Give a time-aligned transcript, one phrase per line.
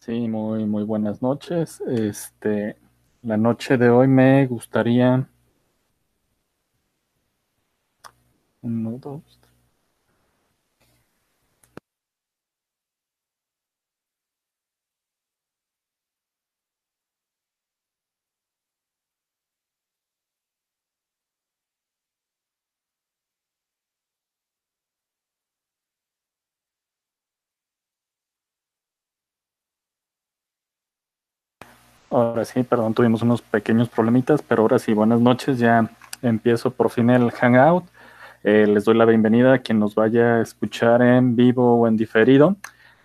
[0.00, 1.80] Sí, muy, muy buenas noches.
[1.86, 2.76] Este,
[3.22, 5.28] la noche de hoy me gustaría.
[8.62, 9.39] Uno, dos,
[32.12, 35.88] Ahora sí, perdón, tuvimos unos pequeños problemitas, pero ahora sí, buenas noches, ya
[36.22, 37.84] empiezo por fin el Hangout.
[38.42, 41.96] Eh, les doy la bienvenida a quien nos vaya a escuchar en vivo o en
[41.96, 42.56] diferido.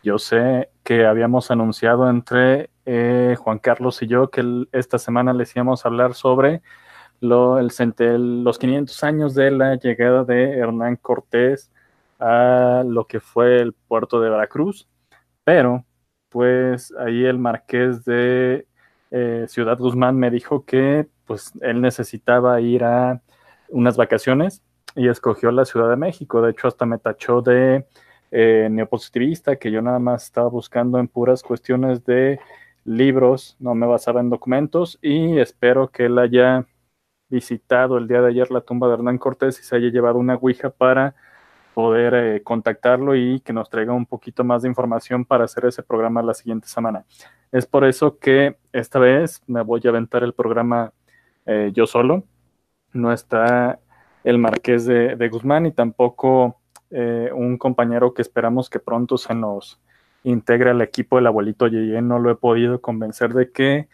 [0.02, 5.56] Yo sé que habíamos anunciado entre eh, Juan Carlos y yo que esta semana les
[5.56, 6.64] íbamos a hablar sobre
[7.20, 7.70] lo, el,
[8.44, 11.72] los 500 años de la llegada de Hernán Cortés
[12.20, 14.88] a lo que fue el puerto de Veracruz,
[15.44, 15.86] pero
[16.30, 18.68] pues ahí el marqués de
[19.12, 23.22] eh, Ciudad Guzmán me dijo que pues él necesitaba ir a
[23.70, 24.62] unas vacaciones
[24.96, 26.42] y escogió la Ciudad de México.
[26.42, 27.86] De hecho, hasta me tachó de
[28.32, 32.40] eh, neopositivista, que yo nada más estaba buscando en puras cuestiones de
[32.84, 36.66] libros, no me basaba en documentos y espero que él haya
[37.30, 40.36] visitado el día de ayer la tumba de Hernán Cortés y se haya llevado una
[40.36, 41.16] Ouija para
[41.74, 45.84] poder eh, contactarlo y que nos traiga un poquito más de información para hacer ese
[45.84, 47.06] programa la siguiente semana.
[47.56, 50.92] Es por eso que esta vez me voy a aventar el programa
[51.46, 52.26] eh, yo solo.
[52.92, 53.80] No está
[54.26, 56.60] el Marqués de, Guzmán y tampoco
[56.92, 59.80] eh, un compañero que esperamos que pronto se nos
[60.26, 62.02] integre al equipo del abuelito Yeye.
[62.02, 63.88] No lo he podido convencer de que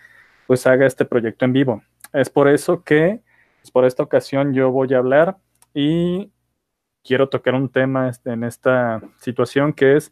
[0.47, 1.83] pues haga este proyecto en vivo.
[2.13, 3.21] Es por eso que,
[3.61, 5.37] pues, por esta ocasión yo voy a hablar
[5.75, 6.31] y
[7.03, 10.11] quiero tocar un tema este, en esta situación que es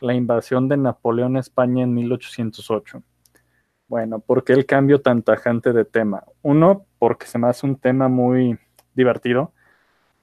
[0.00, 3.02] la invasión de Napoleón a España en 1808.
[3.88, 6.24] Bueno, ¿por qué el cambio tan tajante de tema?
[6.42, 8.58] Uno, porque se me hace un tema muy
[8.94, 9.52] divertido,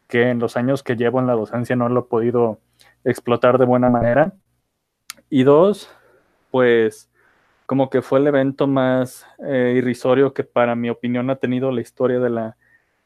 [0.07, 2.59] que en los años que llevo en la docencia no lo he podido
[3.03, 4.33] explotar de buena manera.
[5.29, 5.89] Y dos,
[6.51, 7.09] pues
[7.65, 11.81] como que fue el evento más eh, irrisorio que para mi opinión ha tenido la
[11.81, 12.57] historia de la,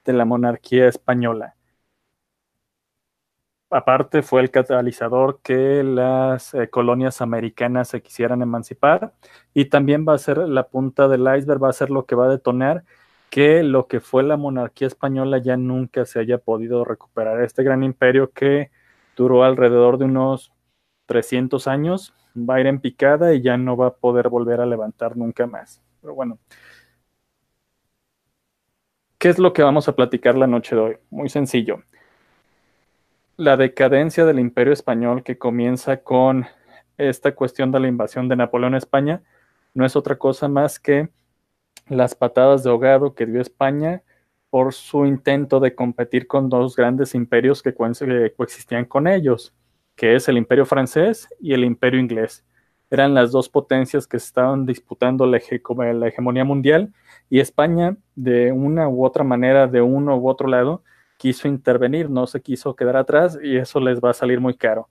[0.06, 1.56] de la monarquía española
[3.72, 9.14] aparte fue el catalizador que las eh, colonias americanas se quisieran emancipar
[9.54, 12.26] y también va a ser la punta del iceberg, va a ser lo que va
[12.26, 12.84] a detonar
[13.32, 17.42] que lo que fue la monarquía española ya nunca se haya podido recuperar.
[17.42, 18.72] Este gran imperio que
[19.16, 20.52] duró alrededor de unos
[21.06, 24.66] 300 años va a ir en picada y ya no va a poder volver a
[24.66, 25.82] levantar nunca más.
[26.02, 26.40] Pero bueno,
[29.18, 30.98] ¿qué es lo que vamos a platicar la noche de hoy?
[31.10, 31.84] Muy sencillo
[33.42, 36.46] la decadencia del imperio español que comienza con
[37.00, 39.24] esta cuestión de la invasión de Napoleón a España
[39.74, 41.10] no es otra cosa más que
[41.88, 44.04] las patadas de ahogado que dio España
[44.52, 49.56] por su intento de competir con dos grandes imperios que coexistían con ellos,
[49.96, 52.46] que es el imperio francés y el imperio inglés.
[52.92, 55.40] Eran las dos potencias que estaban disputando la,
[55.94, 56.94] la hegemonía mundial
[57.28, 60.84] y España, de una u otra manera, de uno u otro lado,
[61.22, 64.90] quiso intervenir, no se quiso quedar atrás y eso les va a salir muy caro.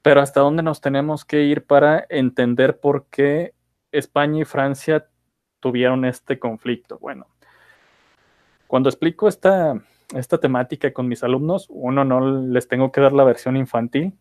[0.00, 3.52] Pero hasta dónde nos tenemos que ir para entender por qué
[3.92, 5.06] España y Francia
[5.60, 6.98] tuvieron este conflicto.
[6.98, 7.26] Bueno,
[8.66, 9.78] cuando explico esta,
[10.14, 14.14] esta temática con mis alumnos, uno, no les tengo que dar la versión infantil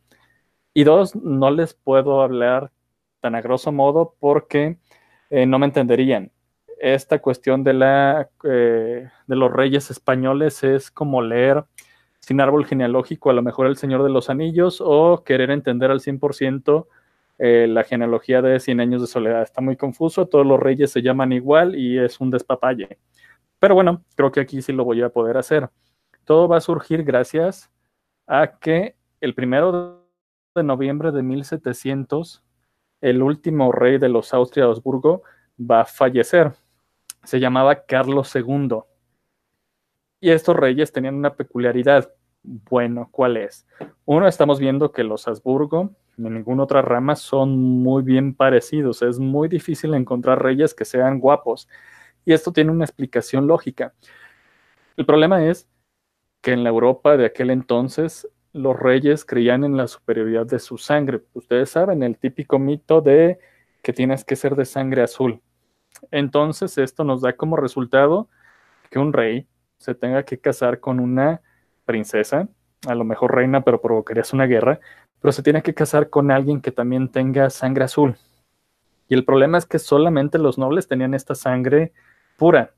[0.74, 2.74] y dos, no les puedo hablar
[3.22, 4.80] tan a grosso modo porque
[5.30, 6.30] eh, no me entenderían
[6.80, 11.66] esta cuestión de, la, eh, de los reyes españoles es como leer
[12.20, 16.02] sin árbol genealógico a lo mejor El Señor de los Anillos o querer entender al
[16.02, 16.88] 100%
[17.40, 19.44] eh, la genealogía de Cien Años de Soledad.
[19.44, 22.98] Está muy confuso, todos los reyes se llaman igual y es un despapalle.
[23.60, 25.70] Pero bueno, creo que aquí sí lo voy a poder hacer.
[26.26, 27.72] Todo va a surgir gracias
[28.26, 30.04] a que el primero
[30.56, 32.44] de noviembre de 1700,
[33.02, 35.24] el último rey de los Austria-Habsburgo
[35.60, 36.54] va a fallecer
[37.28, 38.84] se llamaba Carlos II.
[40.22, 42.14] Y estos reyes tenían una peculiaridad.
[42.42, 43.68] Bueno, ¿cuál es?
[44.06, 49.02] Uno, estamos viendo que los Habsburgo, ni ninguna otra rama, son muy bien parecidos.
[49.02, 51.68] Es muy difícil encontrar reyes que sean guapos.
[52.24, 53.94] Y esto tiene una explicación lógica.
[54.96, 55.68] El problema es
[56.42, 60.78] que en la Europa de aquel entonces los reyes creían en la superioridad de su
[60.78, 61.24] sangre.
[61.34, 63.38] Ustedes saben el típico mito de
[63.84, 65.42] que tienes que ser de sangre azul.
[66.12, 68.30] Entonces, esto nos da como resultado
[68.90, 69.48] que un rey
[69.78, 71.42] se tenga que casar con una
[71.86, 72.48] princesa,
[72.88, 74.80] a lo mejor reina, pero provocarías una guerra,
[75.22, 78.16] pero se tiene que casar con alguien que también tenga sangre azul.
[79.10, 81.94] Y el problema es que solamente los nobles tenían esta sangre
[82.38, 82.74] pura.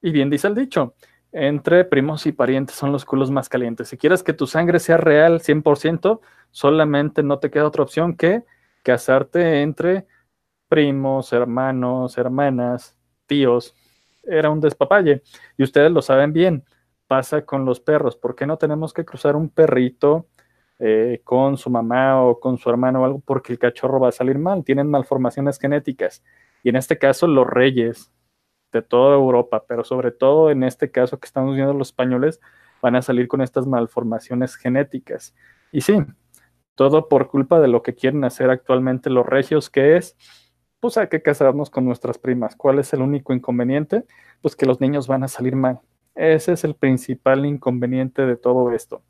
[0.00, 0.94] Y bien dice el dicho,
[1.32, 3.88] entre primos y parientes son los culos más calientes.
[3.88, 6.20] Si quieres que tu sangre sea real 100%,
[6.50, 8.42] solamente no te queda otra opción que
[8.82, 10.06] casarte entre
[10.70, 12.96] primos, hermanos, hermanas,
[13.26, 13.74] tíos.
[14.22, 15.22] Era un despapalle.
[15.58, 16.64] Y ustedes lo saben bien.
[17.08, 18.16] Pasa con los perros.
[18.16, 20.28] ¿Por qué no tenemos que cruzar un perrito
[20.78, 23.20] eh, con su mamá o con su hermano o algo?
[23.20, 24.64] Porque el cachorro va a salir mal.
[24.64, 26.22] Tienen malformaciones genéticas.
[26.62, 28.12] Y en este caso, los reyes
[28.72, 32.40] de toda Europa, pero sobre todo en este caso que estamos viendo los españoles,
[32.80, 35.34] van a salir con estas malformaciones genéticas.
[35.72, 35.96] Y sí,
[36.76, 40.16] todo por culpa de lo que quieren hacer actualmente los regios, que es,
[40.80, 42.56] pues hay que casarnos con nuestras primas.
[42.56, 44.04] ¿Cuál es el único inconveniente?
[44.40, 45.80] Pues que los niños van a salir mal.
[46.14, 49.02] Ese es el principal inconveniente de todo esto.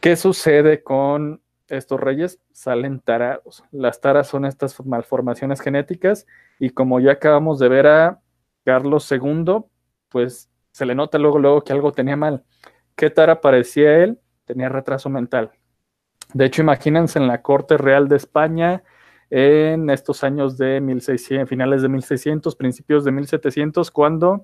[0.00, 2.40] ¿Qué sucede con estos reyes?
[2.52, 3.64] Salen tarados.
[3.72, 6.26] Las taras son estas malformaciones genéticas
[6.58, 8.20] y como ya acabamos de ver a
[8.64, 9.64] Carlos II,
[10.08, 12.44] pues se le nota luego, luego que algo tenía mal.
[12.94, 14.20] ¿Qué tara parecía él?
[14.44, 15.50] Tenía retraso mental.
[16.32, 18.82] De hecho, imagínense en la corte real de España
[19.30, 24.42] en estos años de 1600, finales de 1600, principios de 1700, cuando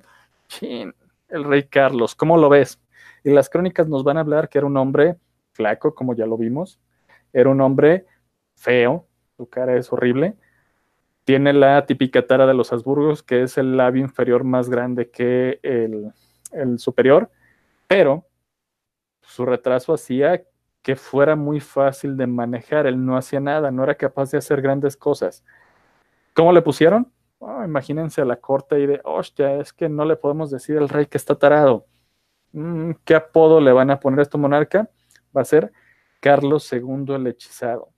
[0.61, 2.81] el rey Carlos, ¿cómo lo ves?
[3.23, 5.17] Y las crónicas nos van a hablar que era un hombre
[5.53, 6.79] flaco, como ya lo vimos,
[7.33, 8.07] era un hombre
[8.55, 10.37] feo, su cara es horrible,
[11.25, 15.59] tiene la típica tara de los Habsburgos, que es el labio inferior más grande que
[15.63, 16.13] el,
[16.53, 17.31] el superior,
[17.89, 18.27] pero
[19.23, 20.45] su retraso hacía
[20.85, 22.87] que fuera muy fácil de manejar.
[22.87, 25.43] Él no hacía nada, no era capaz de hacer grandes cosas.
[26.35, 27.11] ¿Cómo le pusieron?
[27.39, 30.91] Oh, imagínense a la corte y de, hostia, es que no le podemos decir al
[30.91, 31.87] rey que está tarado.
[32.53, 34.91] Mm, ¿Qué apodo le van a poner a este monarca?
[35.35, 35.73] Va a ser
[36.21, 37.89] Carlos II el hechizado.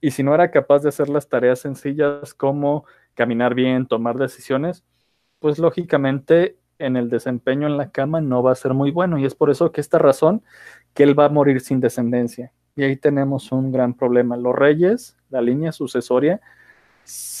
[0.00, 2.84] Y si no era capaz de hacer las tareas sencillas como
[3.14, 4.84] caminar bien, tomar decisiones,
[5.38, 9.18] pues lógicamente en el desempeño en la cama no va a ser muy bueno.
[9.18, 10.42] Y es por eso que esta razón
[10.94, 12.52] que él va a morir sin descendencia.
[12.74, 14.36] Y ahí tenemos un gran problema.
[14.36, 16.40] Los reyes, la línea sucesoria,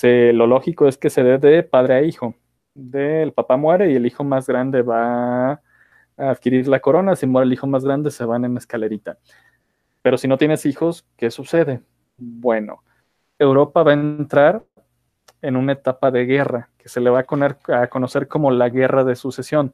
[0.02, 2.34] lo lógico es que se dé de padre a hijo.
[2.74, 5.60] El papá muere y el hijo más grande va a
[6.16, 7.16] adquirir la corona.
[7.16, 9.18] Si muere el hijo más grande, se van en escalerita.
[10.02, 11.80] Pero si no tienes hijos, ¿qué sucede?
[12.16, 12.82] Bueno,
[13.38, 14.64] Europa va a entrar
[15.40, 19.14] en una etapa de guerra que se le va a, conocer como la Guerra de
[19.14, 19.72] Sucesión.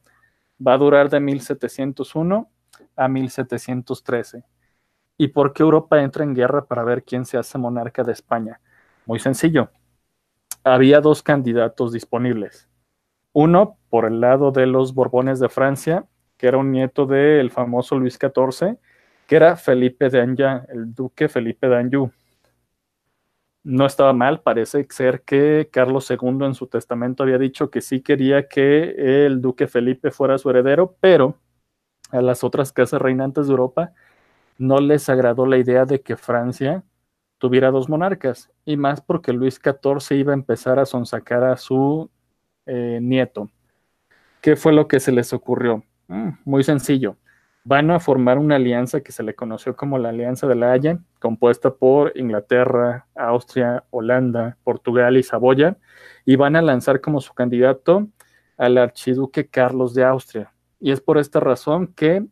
[0.65, 2.51] Va a durar de 1701
[2.97, 4.45] a 1713.
[5.17, 8.61] ¿Y por qué Europa entra en guerra para ver quién se hace monarca de España?
[9.07, 9.71] Muy sencillo.
[10.65, 12.69] Había dos candidatos disponibles.
[13.33, 16.05] Uno por el lado de los Borbones de Francia,
[16.37, 18.77] que era un nieto del famoso Luis XIV,
[19.27, 22.11] que era Felipe de Anjou, el duque Felipe de Anjou.
[23.65, 28.01] No estaba mal, parece ser que Carlos II en su testamento había dicho que sí
[28.01, 31.37] quería que el duque Felipe fuera su heredero, pero
[32.11, 33.93] a las otras casas reinantes de Europa
[34.59, 36.85] no les agradó la idea de que Francia
[37.39, 42.11] tuviera dos monarcas, y más porque Luis XIV iba a empezar a sonsacar a su
[42.67, 43.49] eh, nieto.
[44.41, 45.85] ¿Qué fue lo que se les ocurrió?
[46.09, 47.17] Mm, muy sencillo.
[47.65, 51.01] Van a formar una alianza que se le conoció como la Alianza de la Haya,
[51.19, 55.77] compuesta por Inglaterra, Austria, Holanda, Portugal y Saboya,
[56.25, 58.09] y van a lanzar como su candidato
[58.57, 62.25] al archiduque Carlos de Austria, y es por esta razón que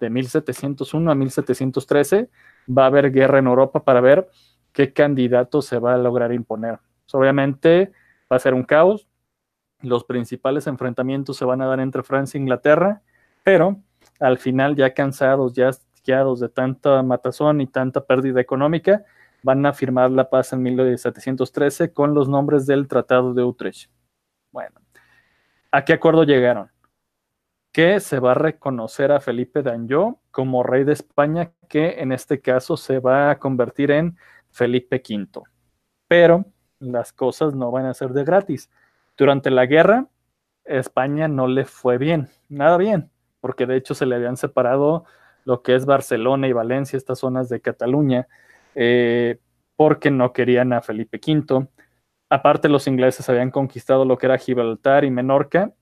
[0.00, 2.28] de 1701 a 1713
[2.66, 4.28] va a haber guerra en Europa para ver
[4.72, 6.78] qué candidato se va a lograr imponer.
[7.12, 7.92] obviamente
[8.30, 9.08] va a ser un caos.
[9.80, 13.02] Los principales enfrentamientos se van a dar entre Francia e Inglaterra,
[13.42, 13.80] pero
[14.24, 19.04] al final, ya cansados, ya de tanta matazón y tanta pérdida económica,
[19.42, 23.90] van a firmar la paz en 1713 con los nombres del Tratado de Utrecht.
[24.52, 24.80] Bueno,
[25.70, 26.70] ¿a qué acuerdo llegaron?
[27.74, 32.40] que se va a reconocer a Felipe d'Anjou como rey de España, que en este
[32.40, 34.16] caso se va a convertir en
[34.52, 35.42] Felipe V.
[36.06, 36.44] Pero
[36.78, 38.70] las cosas no van a ser de gratis.
[39.16, 40.06] Durante la guerra,
[40.64, 43.10] España no le fue bien, nada bien,
[43.44, 45.04] porque de hecho se le habían separado
[45.44, 48.26] lo que es Barcelona y Valencia, estas zonas de Cataluña,
[48.74, 49.38] eh,
[49.76, 51.68] porque no querían a Felipe V.
[52.30, 55.74] Aparte, los ingleses habían conquistado lo que era Gibraltar y Menorca,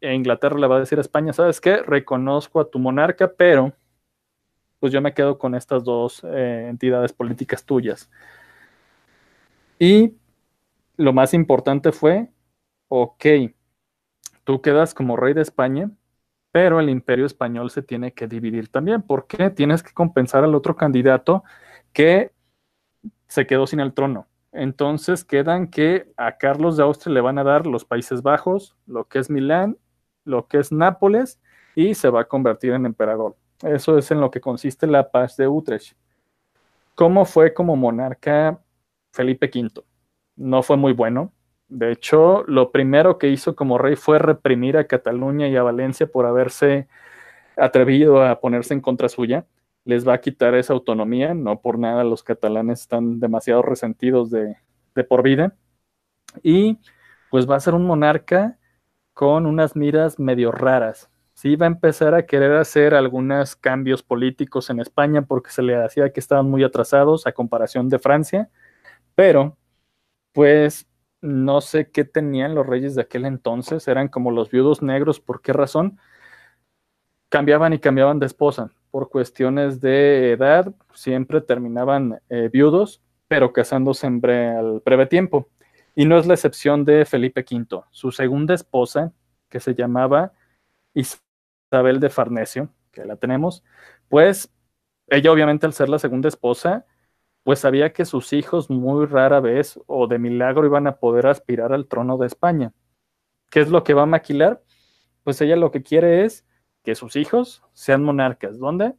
[0.00, 1.78] e Inglaterra le va a decir a España, ¿sabes qué?
[1.78, 3.72] Reconozco a tu monarca, pero
[4.78, 8.08] pues yo me quedo con estas dos eh, entidades políticas tuyas.
[9.80, 10.14] Y
[10.96, 12.28] lo más importante fue,
[12.86, 13.26] ok,
[14.44, 15.90] tú quedas como rey de España,
[16.52, 20.76] pero el imperio español se tiene que dividir también, porque tienes que compensar al otro
[20.76, 21.44] candidato
[21.92, 22.32] que
[23.26, 24.26] se quedó sin el trono.
[24.52, 29.04] Entonces quedan que a Carlos de Austria le van a dar los Países Bajos, lo
[29.06, 29.78] que es Milán,
[30.24, 31.40] lo que es Nápoles,
[31.76, 33.36] y se va a convertir en emperador.
[33.62, 35.96] Eso es en lo que consiste la paz de Utrecht.
[36.94, 38.60] ¿Cómo fue como monarca
[39.12, 39.84] Felipe V?
[40.36, 41.32] No fue muy bueno.
[41.70, 46.06] De hecho, lo primero que hizo como rey fue reprimir a Cataluña y a Valencia
[46.06, 46.88] por haberse
[47.56, 49.46] atrevido a ponerse en contra suya.
[49.84, 54.56] Les va a quitar esa autonomía, no por nada los catalanes están demasiado resentidos de,
[55.08, 55.56] por vida.
[56.42, 56.78] Y
[57.30, 58.58] pues va a ser un monarca
[59.14, 61.10] con unas miras medio raras
[61.40, 65.74] sí va a empezar a querer hacer algunos cambios políticos en España porque se le
[65.74, 68.50] hacía que estaban muy atrasados a comparación de Francia,
[69.14, 69.56] pero
[70.32, 70.86] pues
[71.20, 75.42] no sé qué tenían los reyes de aquel entonces, eran como los viudos negros, ¿por
[75.42, 75.98] qué razón?
[77.28, 78.70] Cambiaban y cambiaban de esposa.
[78.90, 85.48] Por cuestiones de edad, siempre terminaban eh, viudos, pero casándose en al breve tiempo.
[85.94, 87.84] Y no es la excepción de Felipe V.
[87.90, 89.12] Su segunda esposa,
[89.48, 90.32] que se llamaba
[90.94, 93.62] Isabel de Farnesio, que la tenemos,
[94.08, 94.50] pues
[95.08, 96.86] ella obviamente al ser la segunda esposa,
[97.42, 101.72] pues sabía que sus hijos muy rara vez o de milagro iban a poder aspirar
[101.72, 102.72] al trono de España.
[103.50, 104.62] ¿Qué es lo que va a maquilar?
[105.24, 106.46] Pues ella lo que quiere es
[106.82, 108.58] que sus hijos sean monarcas.
[108.58, 108.94] ¿Dónde?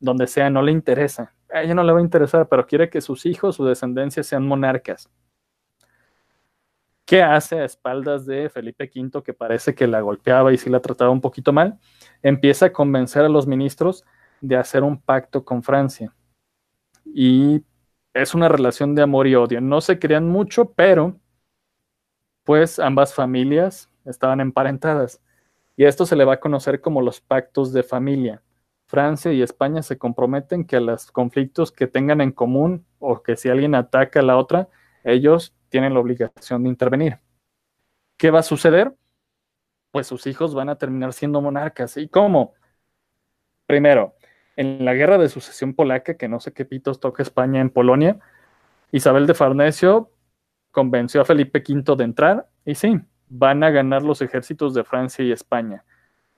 [0.00, 1.34] Donde sea, no le interesa.
[1.50, 4.46] A ella no le va a interesar, pero quiere que sus hijos, su descendencia sean
[4.46, 5.08] monarcas.
[7.06, 10.80] ¿Qué hace a espaldas de Felipe V, que parece que la golpeaba y sí la
[10.80, 11.78] trataba un poquito mal?
[12.22, 14.04] Empieza a convencer a los ministros
[14.40, 16.14] de hacer un pacto con Francia.
[17.04, 17.62] Y
[18.14, 19.60] es una relación de amor y odio.
[19.60, 21.20] No se querían mucho, pero
[22.44, 25.20] pues ambas familias estaban emparentadas.
[25.76, 28.42] Y esto se le va a conocer como los pactos de familia.
[28.86, 33.36] Francia y España se comprometen que a los conflictos que tengan en común o que
[33.36, 34.68] si alguien ataca a la otra,
[35.02, 37.18] ellos tienen la obligación de intervenir.
[38.16, 38.94] ¿Qué va a suceder?
[39.90, 41.96] Pues sus hijos van a terminar siendo monarcas.
[41.96, 42.54] ¿Y cómo?
[43.66, 44.14] Primero,
[44.56, 48.18] en la guerra de sucesión polaca, que no sé qué pitos toca España en Polonia,
[48.92, 50.10] Isabel de Farnesio
[50.70, 55.24] convenció a Felipe V de entrar y sí, van a ganar los ejércitos de Francia
[55.24, 55.84] y España.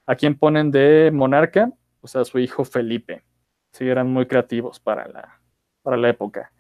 [0.06, 1.70] ¿A quién ponen de monarca?
[2.00, 3.24] Pues a su hijo Felipe.
[3.72, 5.40] Sí, eran muy creativos para la,
[5.82, 6.52] para la época.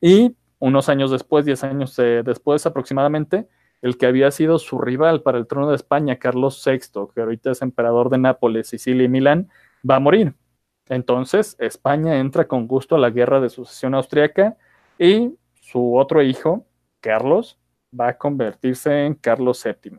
[0.00, 3.48] Y unos años después, diez años eh, después aproximadamente,
[3.82, 7.50] el que había sido su rival para el trono de España, Carlos VI, que ahorita
[7.50, 9.50] es emperador de Nápoles, Sicilia y Milán,
[9.88, 10.34] va a morir.
[10.88, 14.56] Entonces, España entra con gusto a la guerra de sucesión austriaca
[14.98, 16.66] y su otro hijo,
[17.00, 17.58] Carlos,
[17.98, 19.98] va a convertirse en Carlos VII,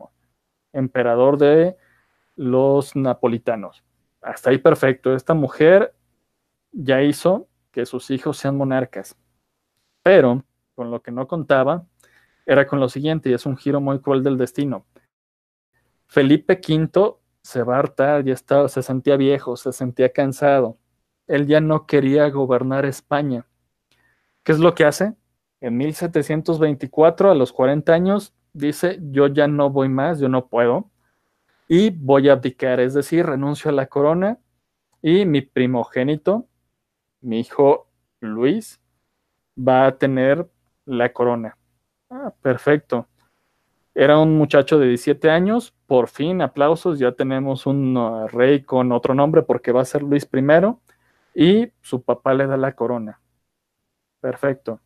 [0.72, 1.76] emperador de
[2.36, 3.84] los napolitanos.
[4.20, 5.14] Hasta ahí perfecto.
[5.14, 5.94] Esta mujer
[6.72, 9.16] ya hizo que sus hijos sean monarcas.
[10.02, 11.86] Pero con lo que no contaba
[12.44, 14.86] era con lo siguiente, y es un giro muy cruel del destino.
[16.06, 20.78] Felipe V se va a hartar, ya estaba, se sentía viejo, se sentía cansado.
[21.28, 23.46] Él ya no quería gobernar España.
[24.42, 25.14] ¿Qué es lo que hace?
[25.60, 30.90] En 1724, a los 40 años, dice, yo ya no voy más, yo no puedo,
[31.68, 34.40] y voy a abdicar, es decir, renuncio a la corona,
[35.00, 36.48] y mi primogénito,
[37.20, 37.88] mi hijo
[38.18, 38.80] Luis,
[39.56, 40.50] va a tener
[40.84, 41.56] la corona.
[42.10, 43.06] Ah, perfecto.
[43.98, 48.92] Era un muchacho de 17 años, por fin, aplausos, ya tenemos un uh, rey con
[48.92, 50.74] otro nombre porque va a ser Luis I
[51.34, 53.22] y su papá le da la corona.
[54.20, 54.80] Perfecto.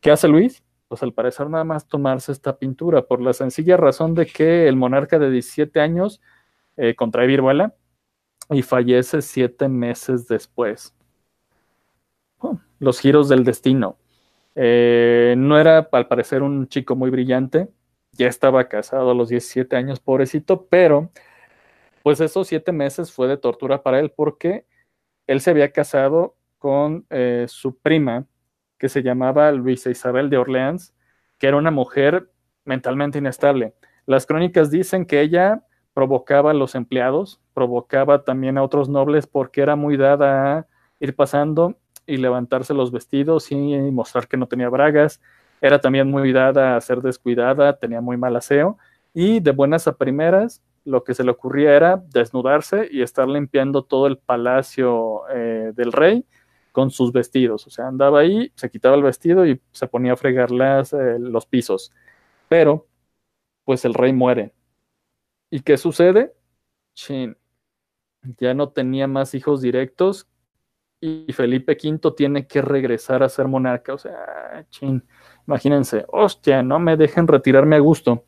[0.00, 0.62] ¿Qué hace Luis?
[0.86, 4.76] Pues al parecer nada más tomarse esta pintura por la sencilla razón de que el
[4.76, 6.20] monarca de 17 años
[6.76, 7.74] eh, contrae viruela
[8.50, 10.94] y fallece siete meses después.
[12.38, 13.98] Oh, los giros del destino.
[14.54, 17.68] Eh, no era, al parecer, un chico muy brillante.
[18.16, 21.10] Ya estaba casado a los 17 años, pobrecito, pero
[22.02, 24.66] pues esos siete meses fue de tortura para él porque
[25.26, 28.26] él se había casado con eh, su prima,
[28.78, 30.94] que se llamaba Luisa Isabel de Orleans,
[31.38, 32.30] que era una mujer
[32.64, 33.74] mentalmente inestable.
[34.06, 39.62] Las crónicas dicen que ella provocaba a los empleados, provocaba también a otros nobles porque
[39.62, 40.66] era muy dada a
[41.00, 43.56] ir pasando y levantarse los vestidos y
[43.90, 45.20] mostrar que no tenía bragas.
[45.66, 48.78] Era también muy dada a ser descuidada, tenía muy mal aseo
[49.12, 53.82] y de buenas a primeras lo que se le ocurría era desnudarse y estar limpiando
[53.82, 56.24] todo el palacio eh, del rey
[56.70, 57.66] con sus vestidos.
[57.66, 61.18] O sea, andaba ahí, se quitaba el vestido y se ponía a fregar las, eh,
[61.18, 61.92] los pisos.
[62.48, 62.86] Pero,
[63.64, 64.54] pues el rey muere.
[65.50, 66.34] ¿Y qué sucede?
[66.94, 67.36] Chin.
[68.38, 70.28] Ya no tenía más hijos directos
[71.00, 73.94] y Felipe V tiene que regresar a ser monarca.
[73.94, 75.02] O sea, chin,
[75.46, 78.24] imagínense, hostia, no me dejen retirarme a gusto.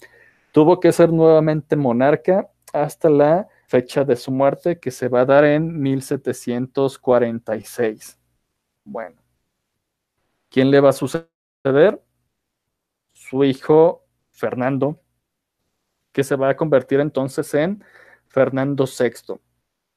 [0.53, 5.27] Tuvo que ser nuevamente monarca hasta la fecha de su muerte, que se va a
[5.27, 8.19] dar en 1746.
[8.85, 9.21] Bueno,
[10.49, 12.03] ¿quién le va a suceder?
[13.13, 15.01] Su hijo Fernando,
[16.13, 17.85] que se va a convertir entonces en
[18.29, 19.39] Fernando VI.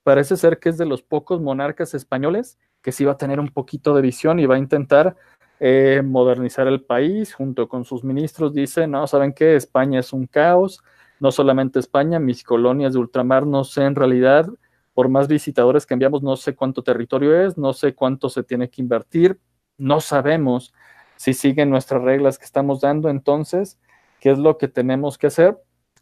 [0.04, 3.50] Parece ser que es de los pocos monarcas españoles que sí va a tener un
[3.50, 5.16] poquito de visión y va a intentar
[5.64, 8.52] eh, modernizar el país junto con sus ministros.
[8.52, 9.56] Dice, no, ¿saben qué?
[9.56, 10.84] España es un caos,
[11.20, 14.48] no solamente España, mis colonias de ultramar, no sé en realidad,
[14.96, 18.72] por más visitadores que enviamos, no sé cuánto territorio es, no sé cuánto se tiene
[18.72, 19.40] que invertir,
[19.78, 20.74] no sabemos
[21.16, 23.80] si siguen nuestras reglas que estamos dando, entonces,
[24.20, 25.60] ¿qué es lo que tenemos que hacer?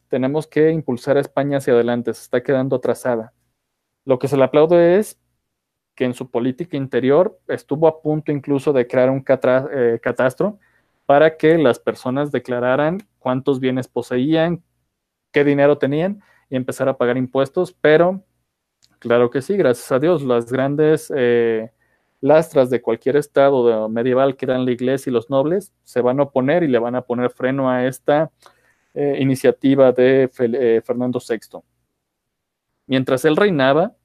[0.07, 3.33] Tenemos que impulsar a España hacia adelante, se está quedando atrasada.
[4.05, 5.19] Lo que se le aplaude es
[5.99, 10.57] que en su política interior estuvo a punto incluso de crear un eh, catastro
[11.05, 14.63] para que las personas declararan cuántos bienes poseían,
[15.33, 18.23] qué dinero tenían y empezar a pagar impuestos, pero
[18.99, 21.69] claro que sí, gracias a Dios, las grandes eh,
[22.21, 26.23] lastras de cualquier estado medieval, que eran la iglesia y los nobles, se van a
[26.23, 28.31] oponer y le van a poner freno a esta
[28.93, 30.29] eh, iniciativa de
[30.85, 31.59] Fernando VI.
[32.87, 33.97] Mientras él reinaba,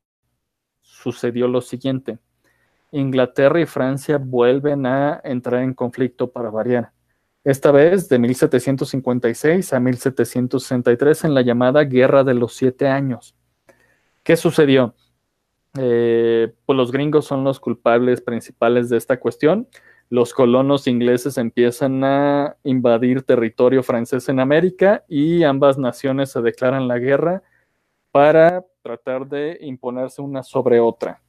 [1.05, 2.19] sucedió lo siguiente.
[2.91, 6.93] Inglaterra y Francia vuelven a entrar en conflicto para variar.
[7.45, 13.35] Esta vez de 1756 a 1763 en la llamada Guerra de los Siete Años.
[14.23, 14.95] ¿Qué sucedió?
[15.77, 19.69] Eh, pues los gringos son los culpables principales de esta cuestión.
[20.09, 26.88] Los colonos ingleses empiezan a invadir territorio francés en América y ambas naciones se declaran
[26.88, 27.43] la guerra
[28.14, 31.20] para tratar de imponerse una sobre otra.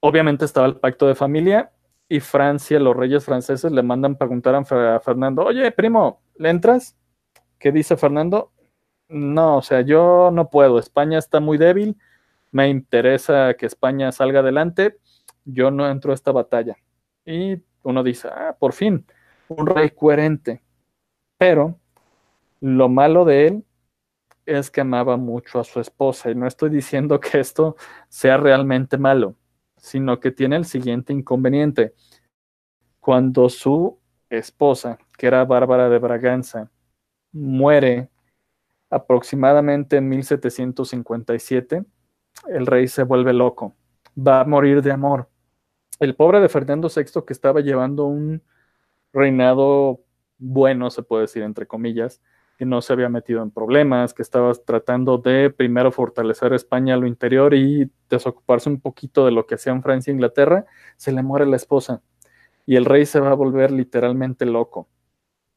[0.00, 1.70] Obviamente estaba el pacto de familia
[2.08, 4.64] y Francia, los reyes franceses le mandan preguntar a
[4.98, 6.96] Fernando, oye, primo, ¿le entras?
[7.58, 8.50] ¿Qué dice Fernando?
[9.10, 11.98] No, o sea, yo no puedo, España está muy débil,
[12.50, 14.96] me interesa que España salga adelante,
[15.44, 16.78] yo no entro a esta batalla.
[17.26, 19.04] Y uno dice, ah, por fin,
[19.48, 20.62] un rey coherente.
[21.36, 21.78] Pero
[22.60, 23.64] lo malo de él
[24.48, 26.30] es que amaba mucho a su esposa.
[26.30, 27.76] Y no estoy diciendo que esto
[28.08, 29.36] sea realmente malo,
[29.76, 31.94] sino que tiene el siguiente inconveniente.
[33.00, 33.98] Cuando su
[34.30, 36.70] esposa, que era Bárbara de Braganza,
[37.32, 38.08] muere
[38.90, 41.84] aproximadamente en 1757,
[42.48, 43.74] el rey se vuelve loco.
[44.16, 45.28] Va a morir de amor.
[46.00, 48.42] El pobre de Fernando VI, que estaba llevando un
[49.12, 50.00] reinado
[50.38, 52.22] bueno, se puede decir entre comillas,
[52.58, 56.96] que no se había metido en problemas, que estaba tratando de primero fortalecer España a
[56.96, 60.66] lo interior y desocuparse un poquito de lo que hacían Francia e Inglaterra,
[60.96, 62.02] se le muere la esposa
[62.66, 64.88] y el rey se va a volver literalmente loco.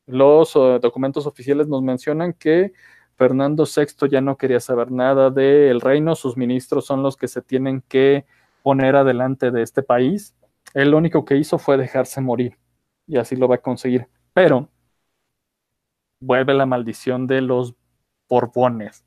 [0.05, 2.71] Los eh, documentos oficiales nos mencionan que
[3.15, 7.41] Fernando VI ya no quería saber nada del reino, sus ministros son los que se
[7.41, 8.25] tienen que
[8.61, 10.35] poner adelante de este país.
[10.75, 12.59] Él lo único que hizo fue dejarse morir
[13.07, 14.07] y así lo va a conseguir.
[14.33, 14.69] Pero
[16.21, 17.75] vuelve la maldición de los
[18.29, 19.05] Borbones.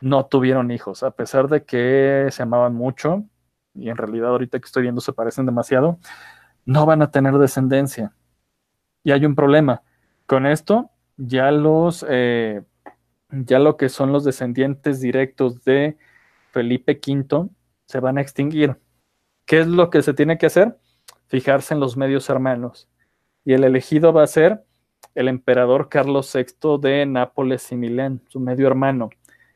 [0.00, 3.24] No tuvieron hijos, a pesar de que se amaban mucho,
[3.74, 5.98] y en realidad ahorita que estoy viendo se parecen demasiado,
[6.64, 8.12] no van a tener descendencia.
[9.04, 9.82] Y hay un problema.
[10.26, 12.62] Con esto, ya los, eh,
[13.30, 15.96] ya lo que son los descendientes directos de
[16.50, 17.48] Felipe V
[17.86, 18.76] se van a extinguir.
[19.46, 20.78] ¿Qué es lo que se tiene que hacer?
[21.26, 22.88] Fijarse en los medios hermanos.
[23.44, 24.64] Y el elegido va a ser
[25.18, 29.10] el emperador Carlos VI de Nápoles y Milán, su medio hermano.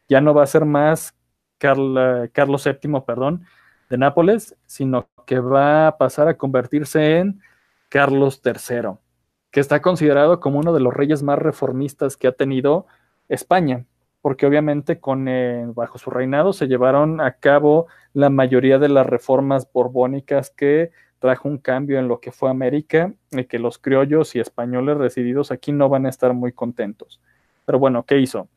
[0.08, 1.14] Ya no va a ser más
[1.56, 3.46] Carlos VII, perdón,
[3.88, 7.40] de Nápoles, sino que va a pasar a convertirse en
[7.88, 8.98] Carlos III,
[9.52, 12.86] que está considerado como uno de los reyes más reformistas que ha tenido
[13.28, 13.84] España,
[14.20, 19.06] porque obviamente con, eh, bajo su reinado se llevaron a cabo la mayoría de las
[19.06, 20.90] reformas borbónicas que
[21.22, 25.52] trajo un cambio en lo que fue América y que los criollos y españoles resididos
[25.52, 27.20] aquí no van a estar muy contentos.
[27.64, 28.48] Pero bueno, ¿qué hizo?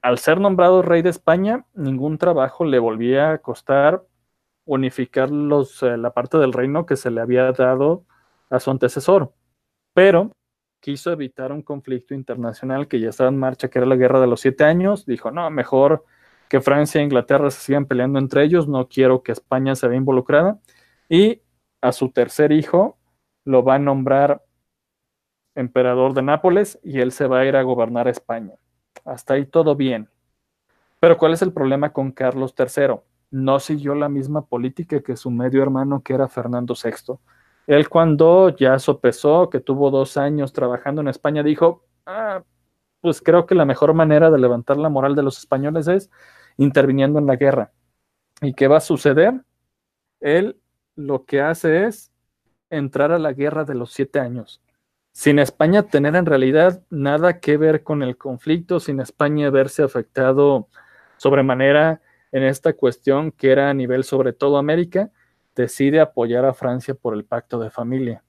[0.00, 4.02] Al ser nombrado rey de España, ningún trabajo le volvía a costar
[4.64, 8.06] unificar los, eh, la parte del reino que se le había dado
[8.48, 9.34] a su antecesor.
[9.92, 10.32] Pero
[10.80, 14.26] quiso evitar un conflicto internacional que ya estaba en marcha, que era la guerra de
[14.26, 15.04] los siete años.
[15.04, 16.06] Dijo, no, mejor
[16.48, 19.98] que Francia e Inglaterra se sigan peleando entre ellos, no quiero que España se vea
[19.98, 20.58] involucrada
[21.10, 21.42] y
[21.82, 22.96] a su tercer hijo
[23.44, 24.42] lo va a nombrar
[25.54, 28.54] emperador de Nápoles y él se va a ir a gobernar España.
[29.04, 30.08] Hasta ahí todo bien.
[31.00, 33.00] Pero ¿cuál es el problema con Carlos III?
[33.30, 37.18] no siguió la misma política que su medio hermano, que era Fernando VI.
[37.66, 42.42] Él cuando ya sopesó que tuvo dos años trabajando en España, dijo, ah,
[43.00, 46.10] pues creo que la mejor manera de levantar la moral de los españoles es
[46.56, 47.72] interviniendo en la guerra.
[48.42, 49.40] ¿Y qué va a suceder?
[50.20, 50.60] Él
[50.96, 52.12] lo que hace es
[52.70, 54.62] entrar a la guerra de los siete años.
[55.12, 60.68] Sin España tener en realidad nada que ver con el conflicto, sin España verse afectado
[61.16, 62.00] sobremanera
[62.32, 65.10] en esta cuestión que era a nivel sobre todo América,
[65.56, 68.22] decide apoyar a Francia por el pacto de familia.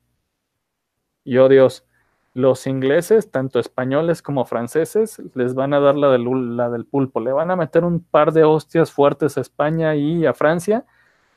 [1.23, 1.85] Y oh Dios,
[2.33, 7.19] los ingleses, tanto españoles como franceses, les van a dar la del, la del pulpo,
[7.19, 10.85] le van a meter un par de hostias fuertes a España y a Francia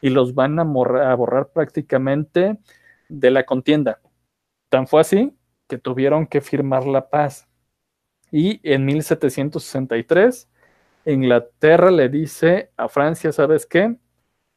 [0.04, 2.58] y los van a, a borrar prácticamente
[3.08, 4.02] de la contienda.
[4.68, 5.34] Tan fue así
[5.66, 7.48] que tuvieron que firmar la paz.
[8.30, 10.50] Y en 1763,
[11.06, 13.96] Inglaterra le dice a Francia, ¿sabes qué?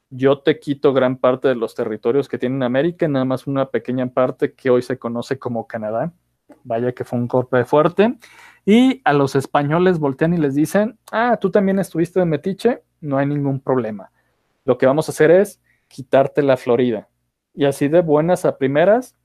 [0.10, 4.08] Yo te quito gran parte de los territorios que tiene América, nada más una pequeña
[4.08, 6.12] parte que hoy se conoce como Canadá.
[6.66, 8.18] Vaya que fue un golpe fuerte.
[8.66, 13.18] Y a los españoles voltean y les dicen, ah, tú también estuviste de metiche, no
[13.18, 14.12] hay ningún problema.
[14.68, 17.08] Lo que vamos a hacer es quitarte la Florida.
[17.54, 19.16] Y así de buenas a primeras,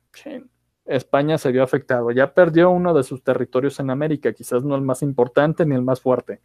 [0.85, 2.13] España se vio afectado.
[2.13, 5.83] Ya perdió uno de sus territorios en América, quizás no el más importante ni el
[5.83, 6.41] más fuerte,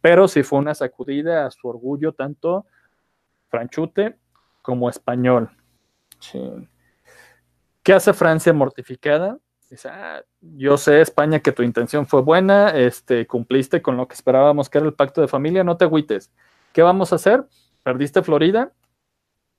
[0.00, 2.64] pero sí fue una sacudida a su orgullo tanto
[3.50, 4.16] franchute
[4.62, 5.50] como español.
[7.82, 9.38] ¿Qué hace Francia mortificada?
[9.68, 14.14] Dice, ah, yo sé, España, que tu intención fue buena, este, cumpliste con lo que
[14.14, 16.32] esperábamos que era el pacto de familia, no te agüites.
[16.72, 17.44] ¿Qué vamos a hacer?
[17.88, 18.74] Perdiste Florida.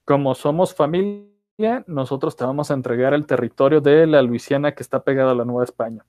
[0.05, 5.03] Como somos familia, nosotros te vamos a entregar el territorio de la Luisiana que está
[5.03, 6.05] pegada a la Nueva España.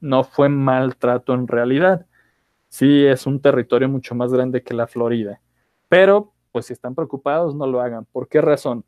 [0.00, 2.06] No fue maltrato en realidad.
[2.70, 5.42] Sí, es un territorio mucho más grande que la Florida.
[5.90, 8.06] Pero, pues si están preocupados, no lo hagan.
[8.06, 8.86] ¿Por qué razón?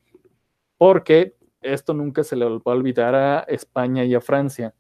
[0.79, 4.75] Porque esto nunca se le va a olvidar a España y a Francia.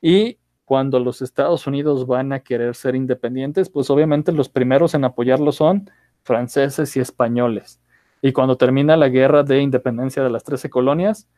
[0.00, 5.04] Y cuando los Estados Unidos van a querer ser independientes, pues obviamente los primeros en
[5.04, 5.90] apoyarlo son
[6.24, 7.80] franceses y españoles.
[8.20, 11.28] Y cuando termina la guerra de independencia de las Trece Colonias,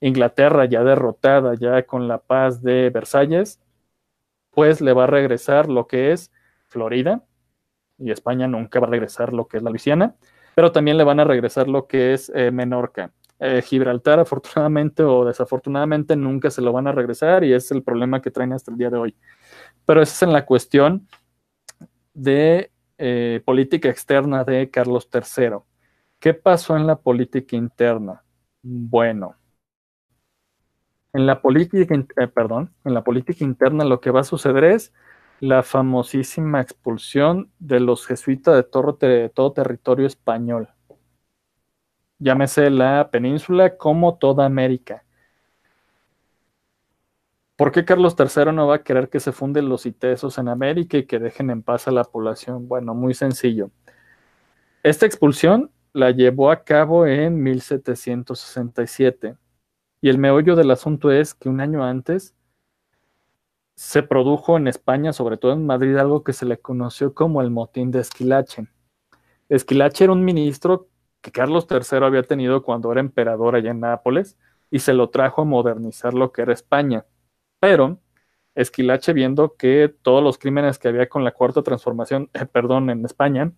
[0.00, 3.60] Inglaterra ya derrotada, ya con la paz de Versalles,
[4.50, 6.32] pues le va a regresar lo que es
[6.66, 7.22] Florida,
[7.98, 10.16] y España nunca va a regresar lo que es la Luisiana,
[10.54, 13.12] pero también le van a regresar lo que es eh, Menorca.
[13.38, 18.20] Eh, Gibraltar, afortunadamente o desafortunadamente, nunca se lo van a regresar y es el problema
[18.20, 19.16] que traen hasta el día de hoy.
[19.86, 21.06] Pero esa es en la cuestión
[22.14, 22.71] de
[23.04, 25.56] eh, política externa de Carlos III.
[26.20, 28.22] ¿Qué pasó en la política interna?
[28.62, 29.34] Bueno,
[31.12, 34.92] en la política, eh, perdón, en la política interna lo que va a suceder es
[35.40, 40.68] la famosísima expulsión de los jesuitas de de todo territorio español.
[42.20, 45.04] Llámese la península como toda América.
[47.62, 50.96] ¿Por qué Carlos III no va a querer que se funden los itesos en América
[50.98, 52.66] y que dejen en paz a la población?
[52.66, 53.70] Bueno, muy sencillo.
[54.82, 59.36] Esta expulsión la llevó a cabo en 1767.
[60.00, 62.34] Y el meollo del asunto es que un año antes
[63.76, 67.50] se produjo en España, sobre todo en Madrid, algo que se le conoció como el
[67.52, 68.66] motín de Esquilache.
[69.48, 70.88] Esquilache era un ministro
[71.20, 74.36] que Carlos III había tenido cuando era emperador allá en Nápoles
[74.68, 77.06] y se lo trajo a modernizar lo que era España.
[77.62, 78.00] Pero
[78.56, 83.04] Esquilache, viendo que todos los crímenes que había con la cuarta transformación, eh, perdón, en
[83.04, 83.52] España,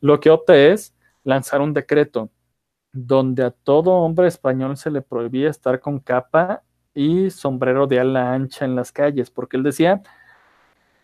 [0.00, 0.94] lo que opta es
[1.24, 2.30] lanzar un decreto
[2.92, 6.62] donde a todo hombre español se le prohibía estar con capa
[6.94, 10.02] y sombrero de ala ancha en las calles, porque él decía,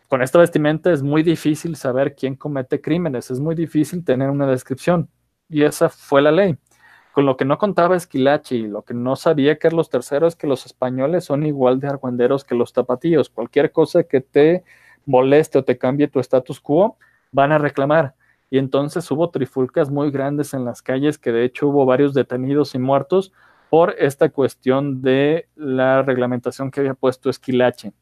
[0.08, 4.46] con esta vestimenta es muy difícil saber quién comete crímenes, es muy difícil tener una
[4.46, 5.10] descripción,
[5.48, 6.56] y esa fue la ley.
[7.16, 10.46] Con lo que no contaba Esquilache y lo que no sabía Carlos III es que
[10.46, 13.30] los españoles son igual de argüenderos que los tapatíos.
[13.30, 14.64] Cualquier cosa que te
[15.06, 16.98] moleste o te cambie tu status quo,
[17.32, 18.14] van a reclamar
[18.50, 22.74] y entonces hubo trifulcas muy grandes en las calles que de hecho hubo varios detenidos
[22.74, 23.32] y muertos
[23.70, 27.94] por esta cuestión de la reglamentación que había puesto Esquilache.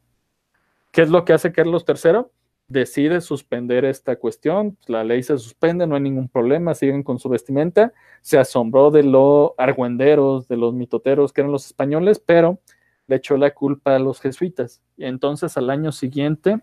[0.91, 2.25] ¿Qué es lo que hace Carlos III?
[2.67, 7.29] Decide suspender esta cuestión, la ley se suspende, no hay ningún problema, siguen con su
[7.29, 12.59] vestimenta, se asombró de los argüenderos, de los mitoteros que eran los españoles, pero
[13.07, 16.59] le echó la culpa a los jesuitas y entonces al año siguiente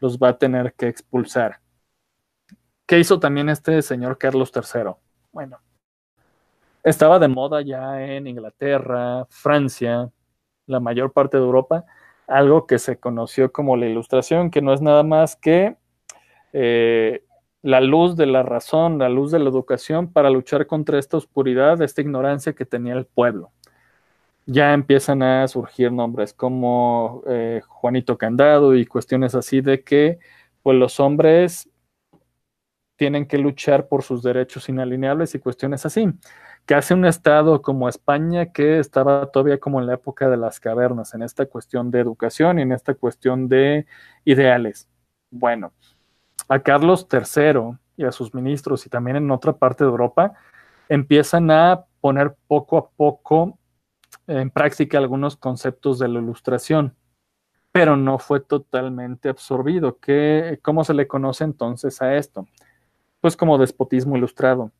[0.00, 1.60] los va a tener que expulsar.
[2.86, 4.92] ¿Qué hizo también este señor Carlos III?
[5.32, 5.58] Bueno,
[6.82, 10.10] estaba de moda ya en Inglaterra, Francia,
[10.66, 11.84] la mayor parte de Europa,
[12.28, 15.76] algo que se conoció como la ilustración, que no es nada más que
[16.52, 17.24] eh,
[17.62, 21.80] la luz de la razón, la luz de la educación para luchar contra esta oscuridad,
[21.82, 23.50] esta ignorancia que tenía el pueblo.
[24.46, 30.18] Ya empiezan a surgir nombres como eh, Juanito Candado y cuestiones así de que
[30.62, 31.68] pues los hombres
[32.96, 36.08] tienen que luchar por sus derechos inalineables y cuestiones así.
[36.74, 41.14] Hace un estado como España que estaba todavía como en la época de las cavernas,
[41.14, 43.86] en esta cuestión de educación y en esta cuestión de
[44.24, 44.88] ideales.
[45.30, 45.72] Bueno,
[46.48, 50.34] a Carlos III y a sus ministros y también en otra parte de Europa
[50.88, 53.58] empiezan a poner poco a poco
[54.26, 56.94] en práctica algunos conceptos de la ilustración,
[57.72, 59.98] pero no fue totalmente absorbido.
[59.98, 62.46] ¿Qué, ¿Cómo se le conoce entonces a esto?
[63.20, 64.70] Pues como despotismo ilustrado.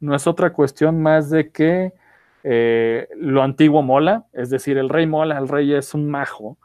[0.00, 1.92] No es otra cuestión más de que
[2.44, 6.56] eh, lo antiguo mola, es decir, el rey mola, el rey es un majo,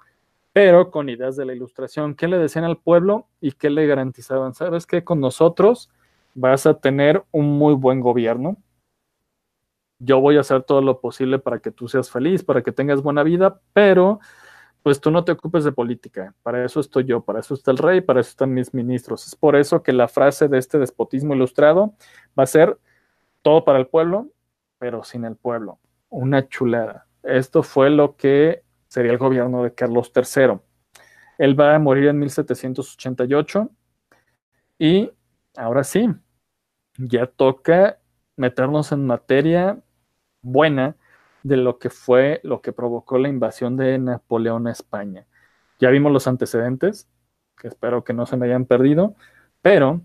[0.54, 2.16] pero con ideas de la ilustración.
[2.16, 4.54] ¿Qué le decían al pueblo y qué le garantizaban?
[4.54, 5.04] ¿Sabes qué?
[5.04, 5.90] Con nosotros
[6.36, 8.58] vas a tener un muy buen gobierno.
[10.00, 13.02] Yo voy a hacer todo lo posible para que tú seas feliz, para que tengas
[13.02, 14.20] buena vida, pero
[14.84, 16.36] pues tú no te ocupes de política.
[16.44, 19.26] Para eso estoy yo, para eso está el rey, para eso están mis ministros.
[19.26, 21.94] Es por eso que la frase de este despotismo ilustrado
[22.38, 22.78] va a ser
[23.44, 24.32] todo para el pueblo,
[24.80, 25.80] pero sin el pueblo.
[26.10, 27.08] Una chulada.
[27.22, 30.60] Esto fue lo que sería el gobierno de Carlos III.
[31.38, 33.70] Él va a morir en 1788
[34.80, 35.12] y
[35.56, 36.10] ahora sí,
[36.98, 38.00] ya toca
[38.36, 39.80] meternos en materia
[40.42, 40.96] buena
[41.44, 45.28] de lo que fue, lo que provocó la invasión de Napoleón a España.
[45.80, 47.10] Ya vimos los antecedentes,
[47.58, 49.16] que espero que no se me hayan perdido,
[49.62, 50.02] pero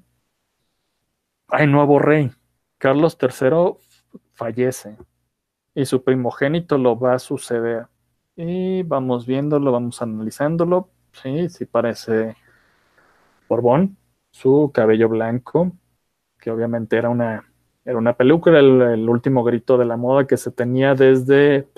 [1.49, 2.31] hay nuevo rey.
[2.79, 3.75] Carlos III
[4.35, 4.97] fallece
[5.75, 7.87] y su primogénito lo va a suceder.
[8.37, 10.91] Y vamos viéndolo, vamos analizándolo.
[11.13, 12.37] Sí, sí parece
[13.49, 13.97] Borbón.
[14.31, 15.73] Su cabello blanco,
[16.39, 17.51] que obviamente era una,
[17.85, 21.69] era una peluca, era el, último grito de la moda que se tenía desde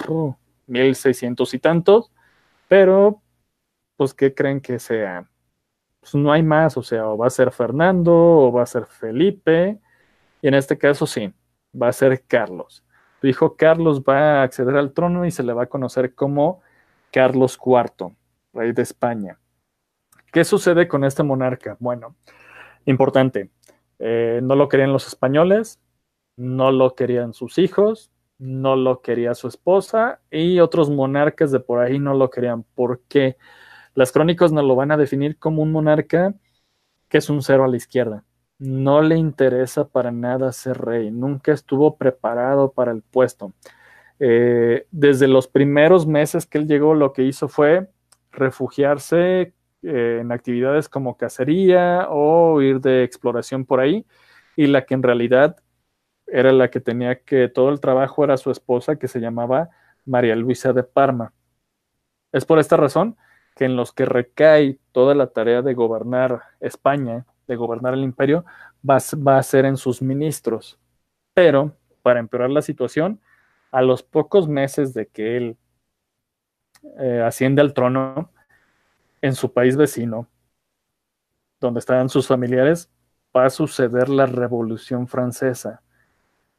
[0.67, 2.13] 1600 y tantos.
[2.69, 3.23] Pero,
[3.97, 5.29] pues, ¿qué creen que sea?
[6.01, 8.87] Pues no hay más, o sea, o va a ser Fernando o va a ser
[8.87, 9.81] Felipe.
[10.43, 11.33] Y en este caso sí,
[11.81, 12.85] va a ser Carlos.
[13.21, 16.63] Tu hijo Carlos va a acceder al trono y se le va a conocer como
[17.13, 18.15] Carlos IV,
[18.53, 19.39] rey de España.
[20.33, 21.77] ¿Qué sucede con este monarca?
[21.81, 22.17] Bueno,
[22.87, 23.51] importante,
[23.99, 25.81] eh, no lo querían los españoles,
[26.37, 31.81] no lo querían sus hijos, no lo quería su esposa y otros monarcas de por
[31.81, 33.37] ahí no lo querían porque
[33.95, 36.35] las crónicas nos lo van a definir como un monarca
[37.09, 38.25] que es un cero a la izquierda
[38.61, 43.55] no le interesa para nada ser rey, nunca estuvo preparado para el puesto.
[44.21, 47.89] Eh, desde los primeros meses que él llegó, lo que hizo fue
[48.31, 54.07] refugiarse eh, en actividades como cacería o ir de exploración por ahí,
[54.57, 55.57] y la que en realidad
[56.27, 59.71] era la que tenía que todo el trabajo era su esposa, que se llamaba
[60.05, 61.33] María Luisa de Parma.
[62.33, 63.17] Es por esta razón
[63.57, 68.45] que en los que recae toda la tarea de gobernar España de gobernar el imperio
[68.89, 70.79] va, a ser en sus ministros.
[71.35, 73.21] Pero, para empeorar la situación,
[73.73, 75.57] a los pocos meses de que él
[76.99, 78.31] eh, asciende al trono,
[79.21, 80.27] en su país vecino,
[81.61, 82.91] donde estaban sus familiares,
[83.37, 85.83] va a suceder la Revolución Francesa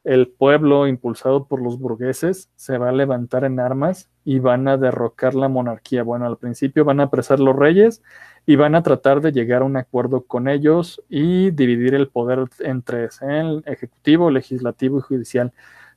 [0.04, 4.76] el pueblo, impulsado por los burgueses, se va a levantar en armas y van a
[4.76, 6.02] derrocar la monarquía.
[6.02, 8.02] Bueno, al principio van a apresar los reyes
[8.44, 12.48] y van a tratar de llegar a un acuerdo con ellos y dividir el poder
[12.60, 15.52] entre el ejecutivo, legislativo y judicial.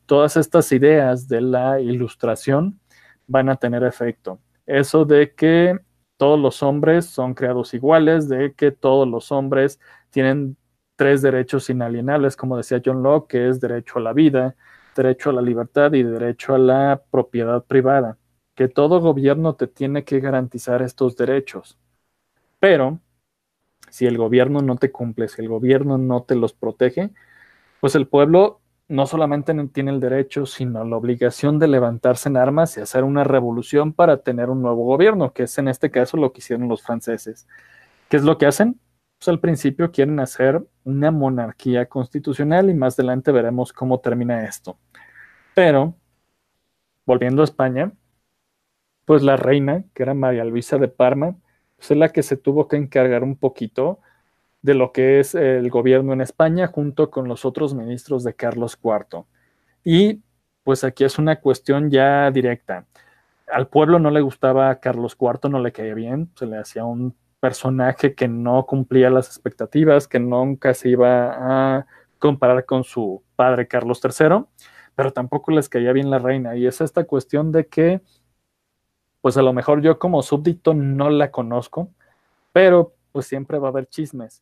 [0.05, 2.79] Todas estas ideas de la ilustración
[3.27, 4.39] van a tener efecto.
[4.67, 5.79] Eso de que
[6.17, 9.79] todos los hombres son creados iguales, de que todos los hombres
[10.11, 10.57] tienen
[10.95, 14.55] tres derechos inalienables, como decía John Locke, que es derecho a la vida,
[14.95, 18.17] derecho a la libertad y derecho a la propiedad privada,
[18.55, 21.77] que todo gobierno te tiene que garantizar estos derechos.
[22.59, 22.99] Pero
[23.89, 27.11] si el gobierno no te cumple, si el gobierno no te los protege,
[27.79, 32.77] pues el pueblo no solamente tiene el derecho, sino la obligación de levantarse en armas
[32.77, 36.31] y hacer una revolución para tener un nuevo gobierno, que es en este caso lo
[36.31, 37.47] que hicieron los franceses.
[38.09, 38.79] ¿Qué es lo que hacen?
[39.17, 44.77] Pues al principio quieren hacer una monarquía constitucional y más adelante veremos cómo termina esto.
[45.53, 45.95] Pero,
[47.05, 47.91] volviendo a España,
[49.05, 51.35] pues la reina, que era María Luisa de Parma,
[51.77, 53.99] pues es la que se tuvo que encargar un poquito
[54.61, 58.79] de lo que es el gobierno en España junto con los otros ministros de Carlos
[58.83, 59.25] IV.
[59.83, 60.21] Y
[60.63, 62.87] pues aquí es una cuestión ya directa.
[63.47, 67.15] Al pueblo no le gustaba Carlos IV, no le caía bien, se le hacía un
[67.45, 71.85] personaje que no cumplía las expectativas, que nunca se iba a
[72.17, 74.45] comparar con su padre Carlos III,
[74.95, 76.55] pero tampoco les caía bien la reina.
[76.55, 78.01] Y es esta cuestión de que,
[79.21, 81.91] pues a lo mejor yo como súbdito no la conozco,
[82.51, 84.41] pero pues siempre va a haber chismes.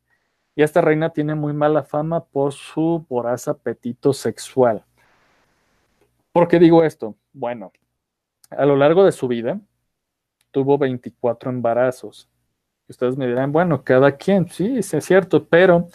[0.55, 4.85] Y esta reina tiene muy mala fama por su voraz apetito sexual.
[6.31, 7.17] ¿Por qué digo esto?
[7.33, 7.73] Bueno,
[8.49, 9.59] a lo largo de su vida
[10.51, 12.29] tuvo 24 embarazos.
[12.93, 15.87] Ustedes me dirán, bueno, cada quien, sí, es cierto, pero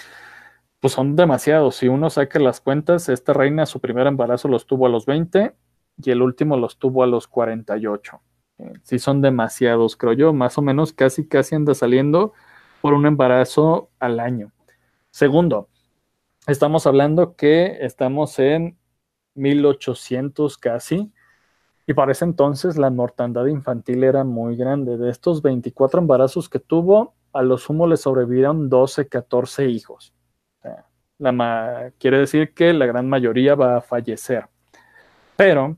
[0.81, 1.77] pues son demasiados.
[1.77, 5.55] Si uno saca las cuentas, esta reina su primer embarazo los tuvo a los 20
[6.03, 8.21] y el último los tuvo a los 48.
[8.59, 12.33] Eh, sí son demasiados, creo yo, más o menos casi casi anda saliendo
[12.81, 14.53] por un embarazo al año.
[15.11, 15.69] Segundo,
[16.47, 18.77] estamos hablando que estamos en
[19.35, 21.13] 1800 casi,
[21.89, 24.97] y para ese entonces la mortandad infantil era muy grande.
[24.97, 30.15] De estos 24 embarazos que tuvo, a lo sumo le sobrevivieron 12, 14 hijos
[31.19, 34.47] la quiere decir que la gran mayoría va a fallecer.
[35.37, 35.77] Pero,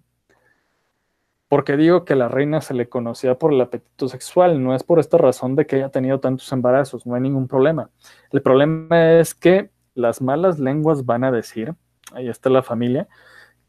[1.48, 5.00] porque digo que la reina se le conocía por el apetito sexual, no es por
[5.00, 7.90] esta razón de que haya tenido tantos embarazos, no hay ningún problema.
[8.30, 11.74] El problema es que las malas lenguas van a decir,
[12.12, 13.08] ahí está la familia,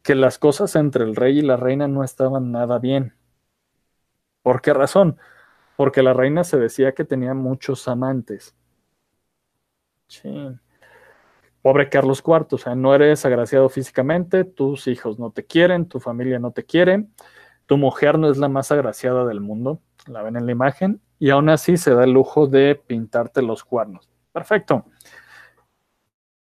[0.02, 3.14] que las cosas entre el rey y la reina no estaban nada bien.
[4.42, 5.18] ¿Por qué razón?
[5.76, 8.54] Porque la reina se decía que tenía muchos amantes.
[10.08, 10.58] Sí
[11.62, 16.00] pobre Carlos IV, o sea, no eres agraciado físicamente, tus hijos no te quieren, tu
[16.00, 17.06] familia no te quiere,
[17.66, 21.30] tu mujer no es la más agraciada del mundo, la ven en la imagen, y
[21.30, 24.10] aún así se da el lujo de pintarte los cuernos.
[24.32, 24.84] Perfecto.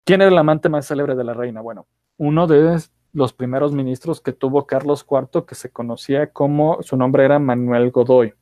[0.05, 1.61] ¿Quién era el amante más célebre de la reina?
[1.61, 1.87] Bueno,
[2.19, 2.75] uno de
[3.15, 7.93] los primeros ministros que tuvo Carlos IV, que se conocía como, su nombre era Manuel
[7.93, 8.35] Godoy.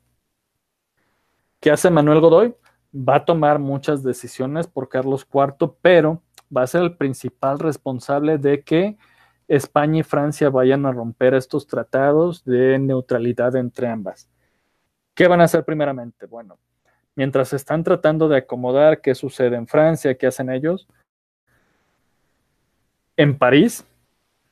[1.61, 2.57] ¿Qué hace Manuel Godoy?
[2.97, 6.23] Va a tomar muchas decisiones por Carlos IV, pero
[6.55, 8.97] va a ser el principal responsable de que
[9.47, 14.31] España y Francia vayan a romper estos tratados de neutralidad entre ambas.
[15.15, 16.25] ¿Qué van a hacer primeramente?
[16.25, 16.59] Bueno,
[17.15, 20.89] mientras están tratando de acomodar qué sucede en Francia, qué hacen ellos,
[23.19, 23.87] en París,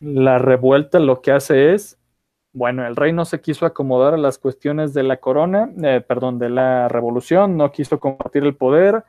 [0.01, 1.99] la revuelta lo que hace es,
[2.53, 6.39] bueno, el rey no se quiso acomodar a las cuestiones de la corona, eh, perdón,
[6.39, 9.05] de la revolución, no quiso compartir el poder,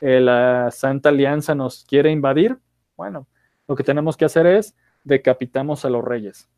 [0.00, 2.58] eh, la Santa Alianza nos quiere invadir,
[2.96, 3.26] bueno,
[3.66, 6.48] lo que tenemos que hacer es decapitamos a los reyes.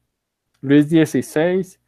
[0.60, 1.78] Luis XVI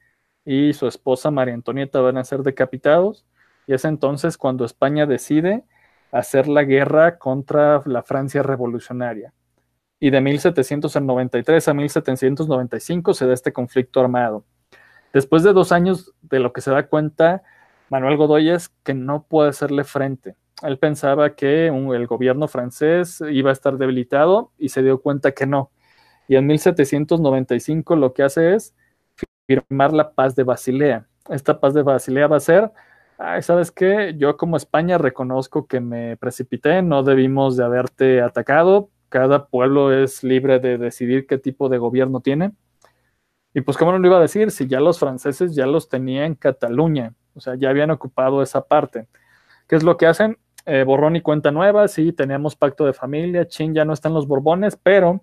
[0.44, 3.26] y su esposa María Antonieta van a ser decapitados
[3.66, 5.64] y es entonces cuando España decide
[6.12, 9.32] hacer la guerra contra la Francia revolucionaria.
[10.00, 14.44] Y de 1793 a 1795 se da este conflicto armado.
[15.12, 17.42] Después de dos años de lo que se da cuenta
[17.90, 23.50] Manuel Godoy es que no puede hacerle frente él pensaba que el gobierno francés iba
[23.50, 25.70] a estar debilitado y se dio cuenta que no.
[26.26, 28.74] Y en 1795 lo que hace es
[29.46, 31.06] firmar la paz de Basilea.
[31.28, 32.72] Esta paz de Basilea va a ser,
[33.40, 34.14] ¿sabes qué?
[34.18, 38.90] Yo como España reconozco que me precipité, no debimos de haberte atacado.
[39.08, 42.52] Cada pueblo es libre de decidir qué tipo de gobierno tiene.
[43.54, 44.50] Y pues, ¿cómo no lo iba a decir?
[44.50, 48.66] Si ya los franceses ya los tenían en Cataluña, o sea, ya habían ocupado esa
[48.66, 49.06] parte.
[49.66, 50.38] ¿Qué es lo que hacen?
[50.66, 54.26] Eh, borrón y cuenta nueva, sí, teníamos pacto de familia, chin, ya no están los
[54.26, 55.22] Borbones, pero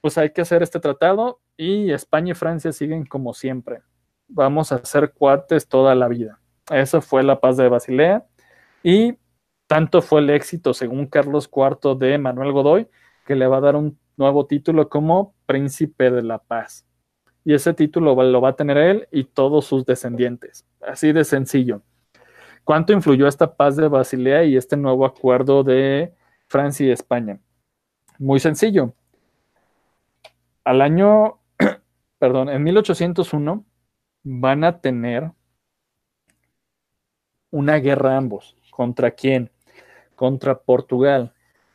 [0.00, 3.82] pues hay que hacer este tratado y España y Francia siguen como siempre.
[4.28, 6.38] Vamos a ser cuates toda la vida.
[6.70, 8.24] Esa fue la paz de Basilea
[8.82, 9.18] y
[9.72, 12.88] tanto fue el éxito, según Carlos IV de Manuel Godoy,
[13.24, 16.86] que le va a dar un nuevo título como Príncipe de la Paz.
[17.42, 20.66] Y ese título lo va a tener él y todos sus descendientes.
[20.86, 21.80] Así de sencillo.
[22.64, 26.12] ¿Cuánto influyó esta paz de Basilea y este nuevo acuerdo de
[26.48, 27.40] Francia y España?
[28.18, 28.92] Muy sencillo.
[30.64, 31.38] Al año,
[32.18, 33.64] perdón, en 1801
[34.22, 35.32] van a tener
[37.50, 38.54] una guerra ambos.
[38.70, 39.51] ¿Contra quién?
[40.22, 41.34] Contra Portugal.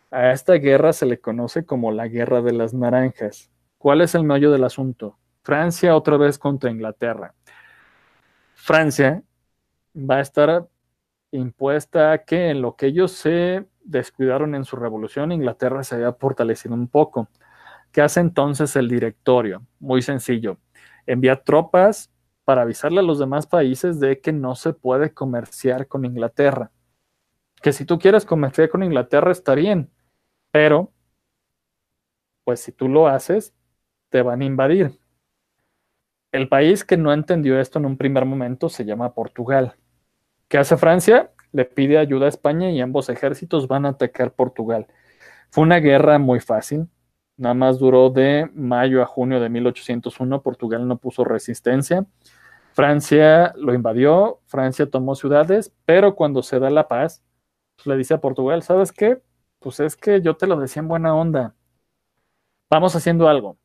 [0.10, 3.52] A esta guerra se le conoce como la Guerra de las Naranjas.
[3.78, 5.18] ¿Cuál es el meollo del asunto?
[5.44, 7.36] Francia otra vez contra Inglaterra.
[8.54, 9.22] Francia
[9.94, 10.66] va a estar
[11.32, 16.74] impuesta que en lo que ellos se descuidaron en su revolución, Inglaterra se había fortalecido
[16.74, 17.28] un poco.
[17.92, 19.64] ¿Qué hace entonces el directorio?
[19.78, 20.58] Muy sencillo.
[21.06, 22.14] Envía tropas
[22.46, 26.72] para avisarle a los demás países de que no se puede comerciar con Inglaterra.
[27.62, 29.92] Que si tú quieres comerciar con Inglaterra está bien,
[30.52, 30.92] pero
[32.44, 33.54] pues si tú lo haces,
[34.10, 35.00] te van a invadir.
[36.32, 39.76] El país que no entendió esto en un primer momento se llama Portugal.
[40.48, 41.32] ¿Qué hace Francia?
[41.52, 44.88] le pide ayuda a España y ambos ejércitos van a atacar Portugal.
[45.50, 46.88] Fue una guerra muy fácil,
[47.38, 52.06] nada más duró de mayo a junio de 1801, Portugal no puso resistencia.
[52.74, 57.24] Francia lo invadió, Francia tomó ciudades, pero cuando se da la paz,
[57.78, 59.22] pues, le dice a Portugal, ¿sabes qué?
[59.60, 61.56] Pues es que yo te lo decía en buena onda.
[62.70, 63.58] Vamos haciendo algo.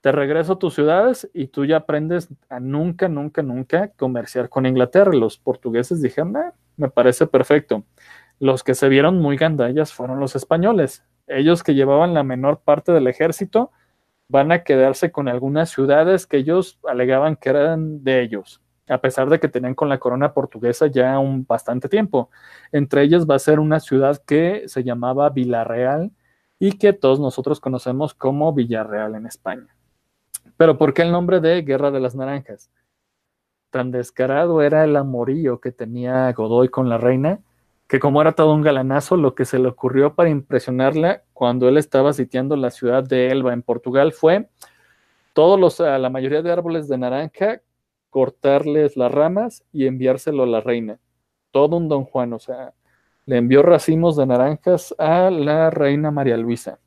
[0.00, 4.66] Te regreso a tus ciudades y tú ya aprendes a nunca, nunca, nunca comerciar con
[4.66, 5.12] Inglaterra.
[5.12, 7.84] Los portugueses dijeron, ah, me parece perfecto.
[8.38, 11.04] Los que se vieron muy gandallas fueron los españoles.
[11.26, 13.70] Ellos que llevaban la menor parte del ejército
[14.28, 19.30] van a quedarse con algunas ciudades que ellos alegaban que eran de ellos, a pesar
[19.30, 22.30] de que tenían con la corona portuguesa ya un bastante tiempo.
[22.72, 26.10] Entre ellas va a ser una ciudad que se llamaba Villarreal
[26.58, 29.74] y que todos nosotros conocemos como Villarreal en España.
[30.56, 32.70] Pero ¿por qué el nombre de Guerra de las Naranjas?
[33.70, 37.40] Tan descarado era el amorío que tenía Godoy con la reina
[37.90, 41.76] que como era todo un galanazo, lo que se le ocurrió para impresionarla cuando él
[41.76, 44.48] estaba sitiando la ciudad de Elba en Portugal fue
[45.32, 47.62] todos los, la mayoría de árboles de naranja,
[48.10, 50.98] cortarles las ramas y enviárselo a la reina.
[51.50, 52.74] Todo un don Juan, o sea,
[53.26, 56.80] le envió racimos de naranjas a la reina María Luisa.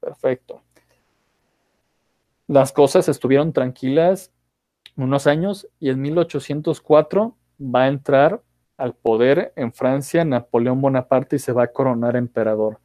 [0.00, 0.62] Perfecto.
[2.48, 4.32] Las cosas estuvieron tranquilas
[4.96, 8.42] unos años y en 1804 va a entrar
[8.76, 12.80] al poder en Francia Napoleón Bonaparte y se va a coronar emperador.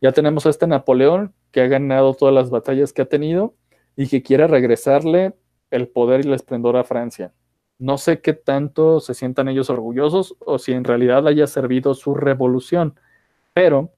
[0.00, 3.54] Ya tenemos a este Napoleón que ha ganado todas las batallas que ha tenido
[3.96, 5.34] y que quiere regresarle
[5.72, 7.34] el poder y el esplendor a Francia.
[7.78, 12.14] No sé qué tanto se sientan ellos orgullosos o si en realidad haya servido su
[12.14, 12.98] revolución,
[13.54, 13.92] pero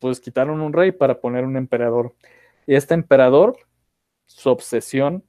[0.00, 2.14] pues quitaron un rey para poner un emperador.
[2.66, 3.56] Y este emperador,
[4.26, 5.24] su obsesión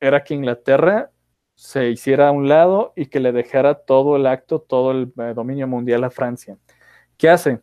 [0.00, 1.10] era que Inglaterra
[1.54, 5.32] se hiciera a un lado y que le dejara todo el acto, todo el eh,
[5.34, 6.58] dominio mundial a Francia.
[7.16, 7.60] ¿Qué hace?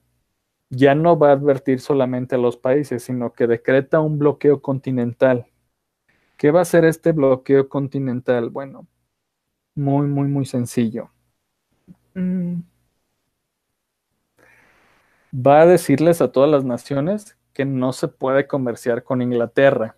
[0.70, 5.51] Ya no va a advertir solamente a los países, sino que decreta un bloqueo continental.
[6.42, 8.50] ¿Qué va a hacer este bloqueo continental?
[8.50, 8.88] Bueno,
[9.76, 11.12] muy, muy, muy sencillo.
[12.16, 12.62] Mm.
[15.36, 19.96] Va a decirles a todas las naciones que no se puede comerciar con Inglaterra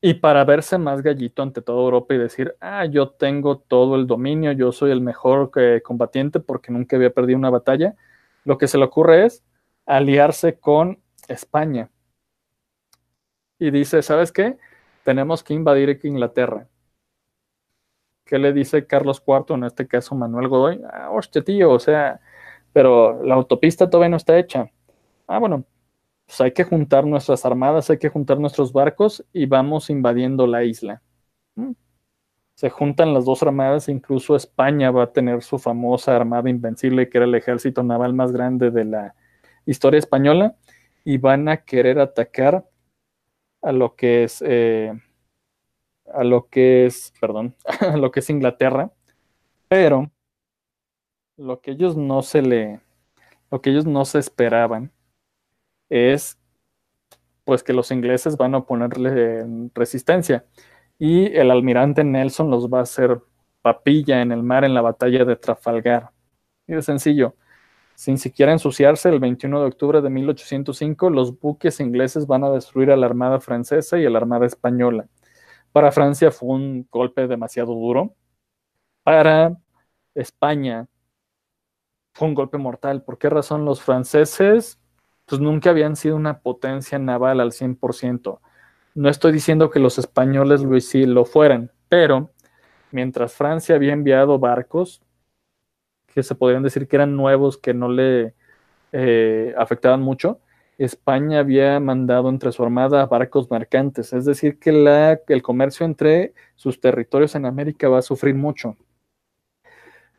[0.00, 4.06] y para verse más gallito ante toda Europa y decir, ah, yo tengo todo el
[4.06, 7.96] dominio, yo soy el mejor eh, combatiente porque nunca había perdido una batalla,
[8.44, 9.42] lo que se le ocurre es
[9.86, 11.90] aliarse con España.
[13.58, 14.56] Y dice, ¿sabes qué?
[15.04, 16.66] Tenemos que invadir Inglaterra.
[18.24, 20.80] ¿Qué le dice Carlos IV, en este caso Manuel Godoy?
[20.90, 21.10] Ah,
[21.44, 22.20] tío, o sea,
[22.72, 24.70] pero la autopista todavía no está hecha.
[25.26, 25.64] Ah, bueno,
[26.26, 30.64] pues hay que juntar nuestras armadas, hay que juntar nuestros barcos y vamos invadiendo la
[30.64, 31.02] isla.
[31.54, 31.72] Mm.
[32.54, 37.18] Se juntan las dos armadas, incluso España va a tener su famosa armada invencible, que
[37.18, 39.14] era el ejército naval más grande de la
[39.66, 40.56] historia española,
[41.04, 42.64] y van a querer atacar
[43.64, 44.92] a lo que es, eh,
[46.12, 48.92] a lo que es, perdón, a lo que es Inglaterra,
[49.68, 50.10] pero
[51.36, 52.80] lo que ellos no se le,
[53.50, 54.92] lo que ellos no se esperaban
[55.88, 56.38] es
[57.44, 59.44] pues que los ingleses van a ponerle
[59.74, 60.46] resistencia
[60.98, 63.20] y el almirante Nelson los va a hacer
[63.62, 66.10] papilla en el mar en la batalla de Trafalgar.
[66.66, 67.34] Y es sencillo,
[67.94, 72.90] sin siquiera ensuciarse, el 21 de octubre de 1805 los buques ingleses van a destruir
[72.90, 75.06] a la armada francesa y a la armada española.
[75.72, 78.14] Para Francia fue un golpe demasiado duro.
[79.02, 79.56] Para
[80.14, 80.86] España
[82.12, 83.02] fue un golpe mortal.
[83.02, 84.78] ¿Por qué razón los franceses
[85.26, 88.40] pues nunca habían sido una potencia naval al 100%.
[88.94, 92.30] No estoy diciendo que los españoles lo, sí lo fueran, pero
[92.90, 95.02] mientras Francia había enviado barcos
[96.14, 98.34] que se podrían decir que eran nuevos, que no le
[98.92, 100.40] eh, afectaban mucho,
[100.78, 106.34] España había mandado entre su armada barcos mercantes, es decir, que la, el comercio entre
[106.56, 108.76] sus territorios en América va a sufrir mucho.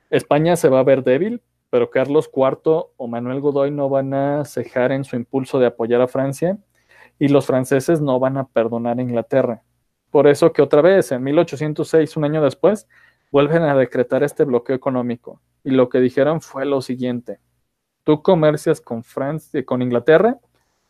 [0.09, 1.41] España se va a ver débil
[1.75, 5.99] pero Carlos IV o Manuel Godoy no van a cejar en su impulso de apoyar
[5.99, 6.57] a Francia
[7.19, 9.61] y los franceses no van a perdonar a Inglaterra.
[10.09, 12.87] Por eso que otra vez, en 1806, un año después,
[13.29, 15.41] vuelven a decretar este bloqueo económico.
[15.65, 17.39] Y lo que dijeron fue lo siguiente,
[18.03, 20.39] tú comercias con Francia, con Inglaterra,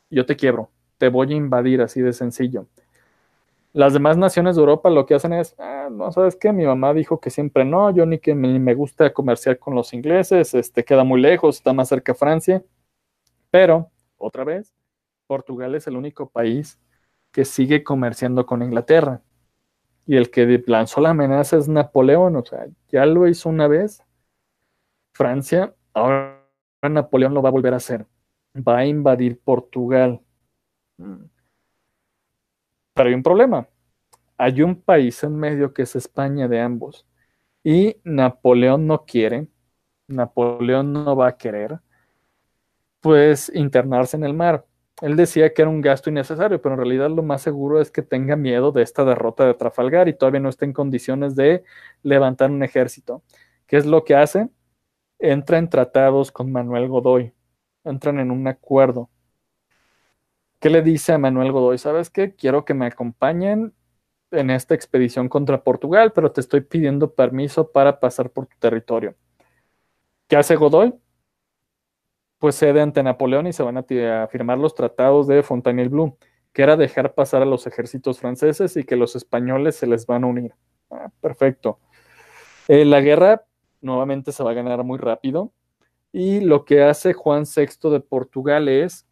[0.09, 2.67] yo te quiebro, te voy a invadir así de sencillo.
[3.71, 6.93] Las demás naciones de Europa lo que hacen es, ah, no sabes qué, mi mamá
[6.93, 10.83] dijo que siempre no, yo ni que me, me gusta comerciar con los ingleses, este
[10.83, 12.61] queda muy lejos, está más cerca Francia.
[13.51, 14.73] Pero, otra vez,
[15.25, 16.79] Portugal es el único país
[17.31, 19.21] que sigue comerciando con Inglaterra.
[20.05, 24.04] Y el que lanzó la amenaza es Napoleón, o sea, ya lo hizo una vez,
[25.15, 26.43] Francia, ahora
[26.83, 28.05] Napoleón lo va a volver a hacer.
[28.55, 30.21] Va a invadir Portugal.
[30.97, 31.23] Mm.
[32.93, 33.67] Pero hay un problema.
[34.37, 37.07] Hay un país en medio que es España de ambos.
[37.63, 39.47] Y Napoleón no quiere,
[40.07, 41.79] Napoleón no va a querer,
[42.99, 44.65] pues internarse en el mar.
[45.01, 48.01] Él decía que era un gasto innecesario, pero en realidad lo más seguro es que
[48.01, 51.63] tenga miedo de esta derrota de Trafalgar y todavía no está en condiciones de
[52.03, 53.23] levantar un ejército.
[53.65, 54.49] ¿Qué es lo que hace?
[55.25, 57.33] Entra en tratados con Manuel Godoy,
[57.83, 59.09] entran en un acuerdo.
[60.59, 61.79] ¿Qué le dice a Manuel Godoy?
[61.79, 62.35] ¿Sabes qué?
[62.35, 63.73] Quiero que me acompañen
[64.29, 69.15] en esta expedición contra Portugal, pero te estoy pidiendo permiso para pasar por tu territorio.
[70.27, 70.93] ¿Qué hace Godoy?
[72.37, 76.19] Pues cede ante Napoleón y se van a, firmar los tratados de Fontainebleau,
[76.53, 80.23] que era dejar pasar a los ejércitos franceses y que los españoles se les van
[80.23, 80.53] a unir.
[80.91, 81.79] Ah, perfecto.
[82.67, 83.47] Eh, la guerra
[83.85, 85.53] nuevamente se va a ganar muy rápido
[86.11, 89.05] y lo que hace Juan VI de Portugal es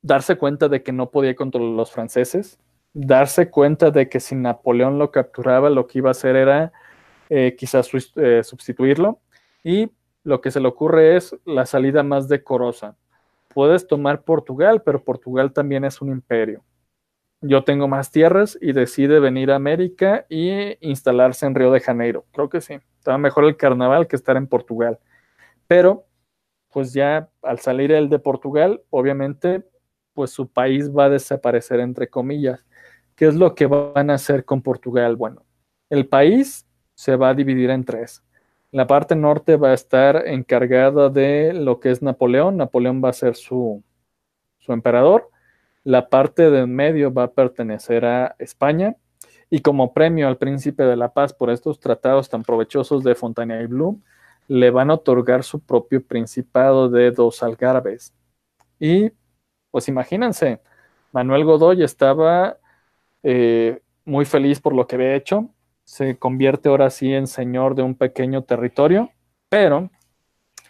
[0.00, 2.58] darse cuenta de que no podía controlar los franceses,
[2.92, 6.72] darse cuenta de que si Napoleón lo capturaba, lo que iba a hacer era
[7.28, 9.18] eh, quizás eh, sustituirlo.
[9.64, 9.90] Y
[10.22, 12.96] lo que se le ocurre es la salida más decorosa.
[13.48, 16.62] Puedes tomar Portugal, pero Portugal también es un imperio.
[17.42, 22.26] Yo tengo más tierras y decide venir a América y instalarse en Río de Janeiro.
[22.32, 22.74] Creo que sí.
[22.98, 24.98] Estaba mejor el carnaval que estar en Portugal.
[25.66, 26.06] Pero,
[26.70, 29.64] pues ya al salir él de Portugal, obviamente,
[30.12, 32.66] pues su país va a desaparecer, entre comillas.
[33.16, 35.16] ¿Qué es lo que van a hacer con Portugal?
[35.16, 35.46] Bueno,
[35.88, 38.22] el país se va a dividir en tres.
[38.70, 42.58] La parte norte va a estar encargada de lo que es Napoleón.
[42.58, 43.82] Napoleón va a ser su,
[44.58, 45.29] su emperador.
[45.84, 48.96] La parte del medio va a pertenecer a España.
[49.48, 54.00] Y como premio al príncipe de la paz por estos tratados tan provechosos de Fontainebleau,
[54.46, 58.12] le van a otorgar su propio principado de dos algarbes.
[58.78, 59.10] Y
[59.70, 60.60] pues imagínense,
[61.12, 62.58] Manuel Godoy estaba
[63.22, 65.50] eh, muy feliz por lo que había hecho,
[65.84, 69.10] se convierte ahora sí en señor de un pequeño territorio,
[69.48, 69.90] pero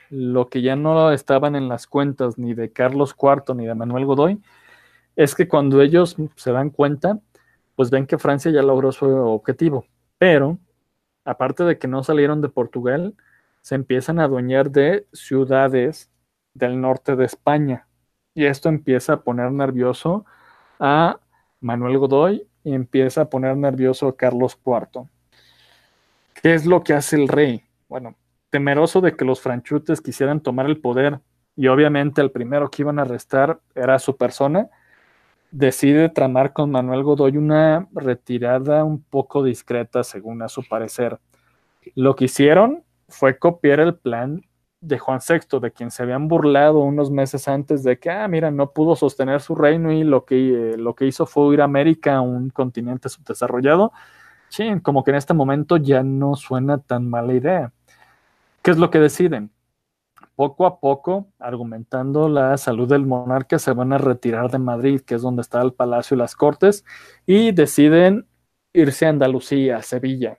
[0.08, 4.06] lo que ya no estaban en las cuentas ni de Carlos IV ni de Manuel
[4.06, 4.40] Godoy
[5.16, 7.18] es que cuando ellos se dan cuenta,
[7.76, 9.86] pues ven que Francia ya logró su objetivo,
[10.18, 10.58] pero
[11.24, 13.14] aparte de que no salieron de Portugal,
[13.60, 16.10] se empiezan a adueñar de ciudades
[16.54, 17.86] del norte de España.
[18.34, 20.24] Y esto empieza a poner nervioso
[20.78, 21.20] a
[21.60, 25.08] Manuel Godoy y empieza a poner nervioso a Carlos IV.
[26.42, 27.62] ¿Qué es lo que hace el rey?
[27.88, 28.14] Bueno,
[28.50, 31.20] temeroso de que los franchutes quisieran tomar el poder
[31.56, 34.68] y obviamente el primero que iban a arrestar era su persona,
[35.50, 41.18] decide tramar con Manuel Godoy una retirada un poco discreta según a su parecer.
[41.94, 44.42] Lo que hicieron fue copiar el plan
[44.80, 48.50] de Juan VI, de quien se habían burlado unos meses antes de que, ah, mira,
[48.50, 51.64] no pudo sostener su reino y lo que, eh, lo que hizo fue ir a
[51.64, 53.92] América, un continente subdesarrollado.
[54.48, 57.72] Sí, como que en este momento ya no suena tan mala idea.
[58.62, 59.50] ¿Qué es lo que deciden?
[60.40, 65.16] Poco a poco, argumentando la salud del monarca, se van a retirar de Madrid, que
[65.16, 66.82] es donde está el palacio y las cortes,
[67.26, 68.26] y deciden
[68.72, 70.38] irse a Andalucía, a Sevilla.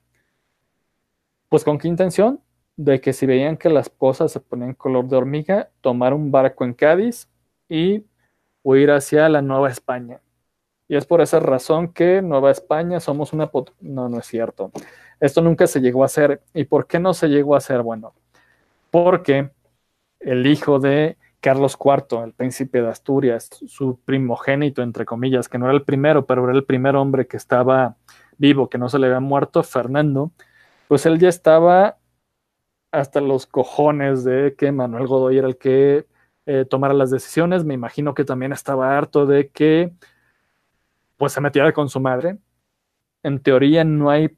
[1.49, 2.41] Pues con qué intención?
[2.78, 6.64] de que si veían que las cosas se ponían color de hormiga, tomar un barco
[6.64, 7.30] en Cádiz
[7.70, 8.04] y
[8.64, 10.20] huir hacia la Nueva España.
[10.88, 13.52] Y es por esa razón que Nueva España somos una...
[13.80, 14.72] No, no es cierto.
[15.20, 16.41] Esto nunca se llegó a hacer.
[16.56, 17.84] ¿Y por qué no se llegó a hacer?
[17.84, 18.16] Bueno,
[18.89, 19.52] porque
[20.22, 25.65] el hijo de Carlos IV, el príncipe de Asturias, su primogénito, entre comillas, que no
[25.65, 27.97] era el primero, pero era el primer hombre que estaba
[28.38, 30.32] vivo, que no se le había muerto, Fernando,
[30.88, 31.97] pues él ya estaba
[32.91, 36.05] hasta los cojones de que Manuel Godoy era el que
[36.45, 37.63] eh, tomara las decisiones.
[37.63, 39.93] Me imagino que también estaba harto de que
[41.17, 42.38] pues se metiera con su madre.
[43.24, 44.36] En teoría no hay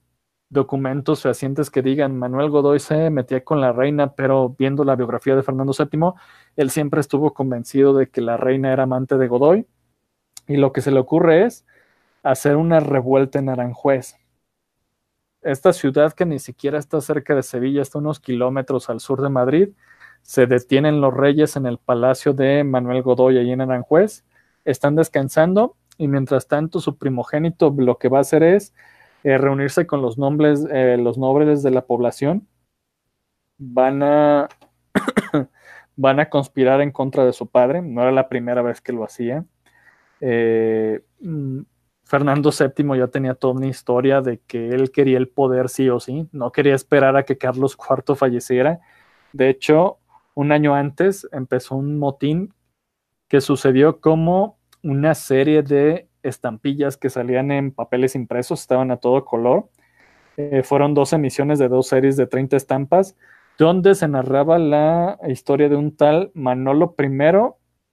[0.53, 5.35] documentos fehacientes que digan Manuel Godoy se metía con la reina, pero viendo la biografía
[5.35, 6.13] de Fernando VII,
[6.55, 9.67] él siempre estuvo convencido de que la reina era amante de Godoy
[10.47, 11.65] y lo que se le ocurre es
[12.23, 14.15] hacer una revuelta en Aranjuez.
[15.41, 19.29] Esta ciudad que ni siquiera está cerca de Sevilla, está unos kilómetros al sur de
[19.29, 19.69] Madrid,
[20.21, 24.23] se detienen los reyes en el palacio de Manuel Godoy, allí en Aranjuez,
[24.63, 28.73] están descansando y mientras tanto su primogénito lo que va a hacer es
[29.23, 32.47] eh, reunirse con los, nombres, eh, los nobles de la población,
[33.57, 34.49] van a,
[35.95, 39.03] van a conspirar en contra de su padre, no era la primera vez que lo
[39.03, 39.45] hacía.
[40.19, 41.61] Eh, mm,
[42.03, 45.99] Fernando VII ya tenía toda una historia de que él quería el poder sí o
[45.99, 48.81] sí, no quería esperar a que Carlos IV falleciera.
[49.31, 49.99] De hecho,
[50.35, 52.53] un año antes empezó un motín
[53.27, 59.25] que sucedió como una serie de estampillas que salían en papeles impresos, estaban a todo
[59.25, 59.69] color.
[60.37, 63.15] Eh, fueron dos emisiones de dos series de 30 estampas,
[63.57, 67.09] donde se narraba la historia de un tal Manolo I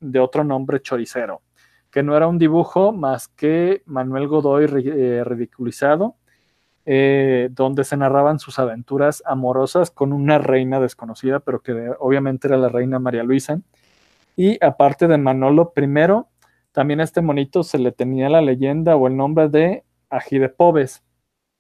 [0.01, 1.43] de otro nombre choricero
[1.91, 6.17] que no era un dibujo más que Manuel Godoy eh, ridiculizado,
[6.87, 12.57] eh, donde se narraban sus aventuras amorosas con una reina desconocida, pero que obviamente era
[12.57, 13.61] la reina María Luisa.
[14.37, 15.87] Y aparte de Manolo I,
[16.73, 21.03] también a este monito se le tenía la leyenda o el nombre de Ají Pobes.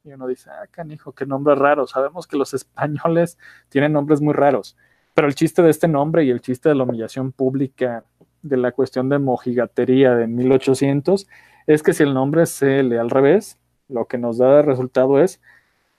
[0.04, 1.86] Y uno dice, ah, canijo, qué nombre raro.
[1.86, 3.38] Sabemos que los españoles
[3.68, 4.76] tienen nombres muy raros.
[5.14, 8.04] Pero el chiste de este nombre y el chiste de la humillación pública
[8.42, 11.26] de la cuestión de mojigatería de 1800
[11.66, 13.58] es que si el nombre se lee al revés,
[13.88, 15.40] lo que nos da de resultado es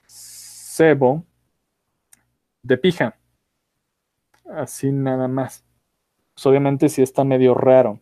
[0.07, 1.25] cebo
[2.63, 3.17] de pija.
[4.45, 5.63] Así nada más.
[6.33, 7.99] Pues obviamente sí está medio raro.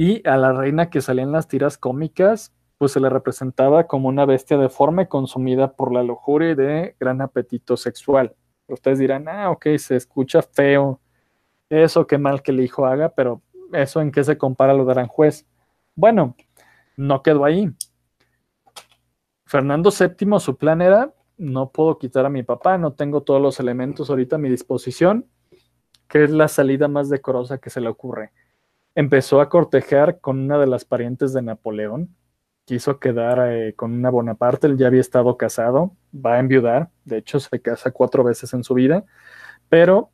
[0.00, 4.08] Y a la reina que salía en las tiras cómicas, pues se le representaba como
[4.08, 8.36] una bestia deforme consumida por la lujuria y de gran apetito sexual.
[8.68, 11.00] Ustedes dirán, ah, ok, se escucha feo.
[11.68, 13.42] Eso qué mal que el hijo haga, pero
[13.72, 15.48] ¿eso en qué se compara lo de Aranjuez?
[15.96, 16.36] Bueno,
[16.96, 17.68] no quedó ahí.
[19.46, 23.58] Fernando VII, su plan era, no puedo quitar a mi papá, no tengo todos los
[23.58, 25.26] elementos ahorita a mi disposición,
[26.06, 28.30] que es la salida más decorosa que se le ocurre.
[28.94, 32.16] Empezó a cortejar con una de las parientes de Napoleón,
[32.64, 37.18] quiso quedar eh, con una Bonaparte, él ya había estado casado, va a enviudar, de
[37.18, 39.04] hecho se casa cuatro veces en su vida,
[39.68, 40.10] pero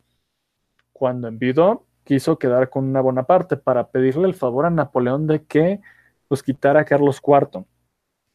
[0.93, 5.81] cuando enviudó, quiso quedar con una Bonaparte para pedirle el favor a Napoleón de que
[6.27, 7.65] pues quitara a Carlos IV.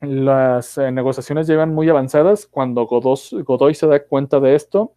[0.01, 4.95] Las eh, negociaciones llevan muy avanzadas cuando Godoy se da cuenta de esto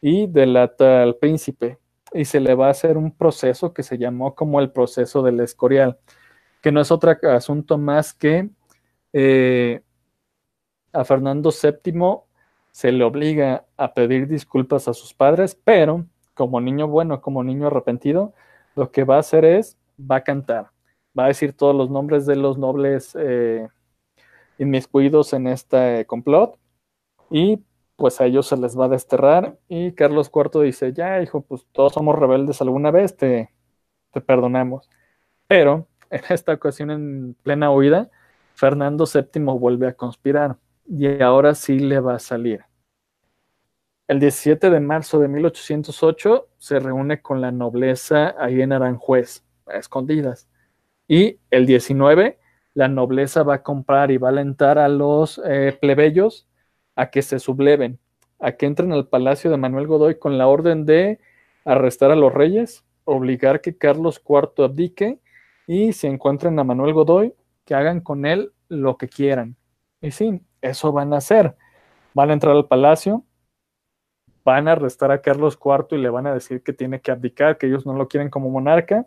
[0.00, 1.78] y delata al príncipe
[2.16, 5.40] y se le va a hacer un proceso que se llamó como el proceso del
[5.40, 5.98] Escorial,
[6.62, 8.48] que no es otro asunto más que
[9.12, 9.82] eh,
[10.92, 12.26] a Fernando VII
[12.70, 17.68] se le obliga a pedir disculpas a sus padres, pero como niño bueno, como niño
[17.68, 18.34] arrepentido,
[18.74, 20.70] lo que va a hacer es, va a cantar,
[21.18, 23.68] va a decir todos los nombres de los nobles eh,
[24.58, 26.58] inmiscuidos en este complot
[27.30, 27.62] y
[27.96, 31.66] pues a ellos se les va a desterrar y Carlos IV dice, ya hijo, pues
[31.72, 33.50] todos somos rebeldes alguna vez, te,
[34.12, 34.88] te perdonamos.
[35.46, 38.10] Pero en esta ocasión en plena huida,
[38.54, 42.64] Fernando VII vuelve a conspirar y ahora sí le va a salir.
[44.08, 49.78] El 17 de marzo de 1808 se reúne con la nobleza ahí en Aranjuez, a
[49.78, 50.48] escondidas.
[51.08, 52.38] Y el 19,
[52.74, 56.45] la nobleza va a comprar y va a alentar a los eh, plebeyos
[56.96, 58.00] a que se subleven,
[58.40, 61.20] a que entren al palacio de Manuel Godoy con la orden de
[61.64, 65.20] arrestar a los reyes, obligar que Carlos IV abdique
[65.66, 67.34] y si encuentran a Manuel Godoy,
[67.64, 69.56] que hagan con él lo que quieran.
[70.00, 71.56] Y sí, eso van a hacer.
[72.14, 73.24] Van a entrar al palacio,
[74.44, 77.58] van a arrestar a Carlos IV y le van a decir que tiene que abdicar,
[77.58, 79.06] que ellos no lo quieren como monarca,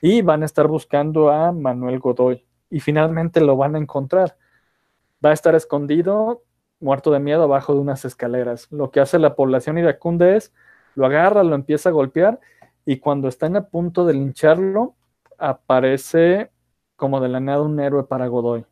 [0.00, 2.44] y van a estar buscando a Manuel Godoy.
[2.70, 4.36] Y finalmente lo van a encontrar.
[5.24, 6.42] Va a estar escondido,
[6.80, 8.68] muerto de miedo, abajo de unas escaleras.
[8.70, 10.52] Lo que hace la población iracunda es,
[10.94, 12.40] lo agarra, lo empieza a golpear,
[12.84, 14.94] y cuando están a punto de lincharlo,
[15.38, 16.50] aparece
[16.96, 18.64] como de la nada un héroe para Godoy.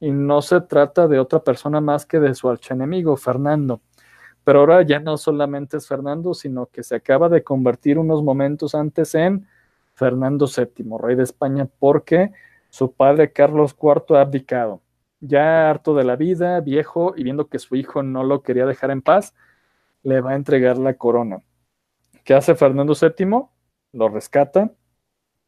[0.00, 3.80] Y no se trata de otra persona más que de su archenemigo, Fernando
[4.46, 8.76] pero ahora ya no solamente es Fernando, sino que se acaba de convertir unos momentos
[8.76, 9.48] antes en
[9.94, 12.30] Fernando VII, rey de España, porque
[12.70, 14.80] su padre Carlos IV ha abdicado.
[15.20, 18.90] Ya harto de la vida, viejo, y viendo que su hijo no lo quería dejar
[18.90, 19.34] en paz,
[20.02, 21.42] le va a entregar la corona.
[22.24, 23.48] ¿Qué hace Fernando VII?
[23.92, 24.72] Lo rescata,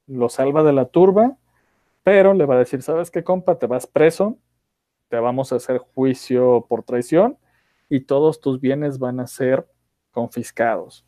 [0.06, 1.36] lo salva de la turba,
[2.02, 3.58] pero le va a decir, ¿sabes qué, compa?
[3.58, 4.38] Te vas preso,
[5.08, 7.38] te vamos a hacer juicio por traición
[7.88, 9.66] y todos tus bienes van a ser
[10.10, 11.04] confiscados.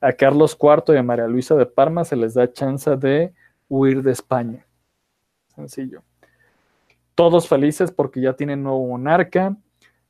[0.00, 3.34] A Carlos IV y a María Luisa de Parma se les da chance de
[3.68, 4.66] huir de España.
[5.54, 6.02] Sencillo.
[7.16, 9.56] Todos felices porque ya tienen nuevo monarca.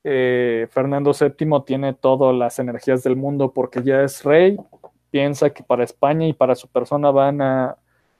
[0.05, 4.59] Eh, Fernando VII tiene todas las energías del mundo porque ya es rey.
[5.11, 7.79] Piensa que para España y para su persona van a,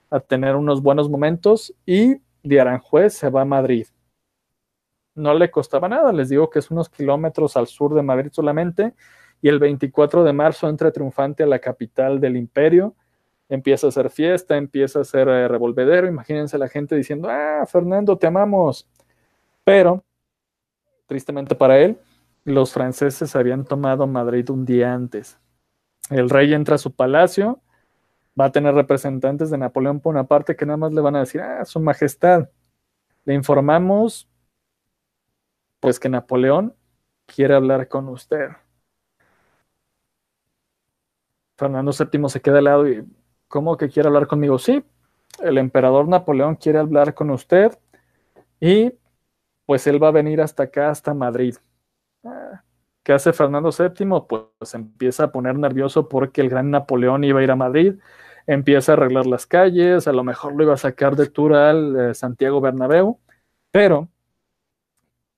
[0.09, 1.75] a tener unos buenos momentos.
[1.85, 3.85] Y de Aranjuez se va a Madrid
[5.17, 8.93] no le costaba nada, les digo que es unos kilómetros al sur de Madrid solamente,
[9.41, 12.95] y el 24 de marzo entra triunfante a la capital del imperio,
[13.49, 18.17] empieza a hacer fiesta, empieza a hacer eh, revolvedero, imagínense la gente diciendo, ah, Fernando,
[18.17, 18.87] te amamos.
[19.63, 20.03] Pero,
[21.05, 21.97] tristemente para él,
[22.43, 25.37] los franceses habían tomado Madrid un día antes.
[26.09, 27.61] El rey entra a su palacio,
[28.39, 31.65] va a tener representantes de Napoleón Bonaparte que nada más le van a decir, ah,
[31.65, 32.49] su majestad,
[33.25, 34.29] le informamos
[35.79, 36.75] pues que Napoleón
[37.25, 38.49] quiere hablar con usted.
[41.57, 43.05] Fernando VII se queda al lado y,
[43.47, 44.57] ¿cómo que quiere hablar conmigo?
[44.59, 44.83] Sí,
[45.41, 47.77] el emperador Napoleón quiere hablar con usted
[48.59, 48.93] y
[49.65, 51.55] pues él va a venir hasta acá, hasta Madrid.
[52.23, 52.63] Ah,
[53.03, 54.25] ¿Qué hace Fernando VII?
[54.27, 57.95] Pues empieza a poner nervioso porque el gran Napoleón iba a ir a Madrid,
[58.47, 61.95] empieza a arreglar las calles, a lo mejor lo iba a sacar de tour al
[61.99, 63.19] eh, Santiago Bernabéu,
[63.71, 64.09] pero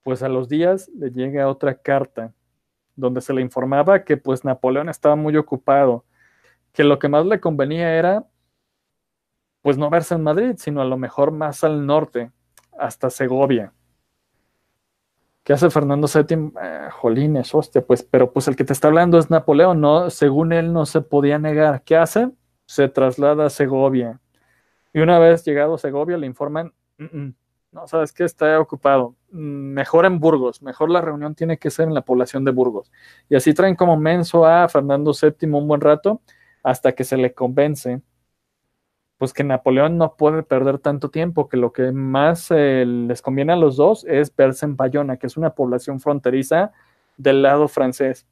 [0.04, 2.34] pues a los días le llega otra carta
[2.96, 6.06] donde se le informaba que pues Napoleón estaba muy ocupado,
[6.74, 8.26] que lo que más le convenía era
[9.62, 12.32] pues no verse en Madrid, sino a lo mejor más al norte,
[12.78, 13.74] hasta Segovia.
[15.44, 16.54] ¿Qué hace Fernando VII?
[16.62, 20.10] Eh, jolines, hostia, pues, pero pues el que te está hablando es Napoleón, ¿no?
[20.10, 21.84] Según él no se podía negar.
[21.84, 22.30] ¿Qué hace?
[22.66, 24.20] Se traslada a Segovia.
[24.94, 26.74] Y una vez llegado a Segovia le informan,
[27.72, 29.16] no, sabes que está ocupado.
[29.32, 32.92] Mm, mejor en Burgos, mejor la reunión tiene que ser en la población de Burgos.
[33.30, 36.22] Y así traen como menso a Fernando VII un buen rato
[36.70, 38.02] hasta que se le convence
[39.20, 43.52] pues que Napoleón no puede perder tanto tiempo, que lo que más eh, les conviene
[43.52, 46.72] a los dos es verse en Bayona, que es una población fronteriza
[47.18, 48.26] del lado francés.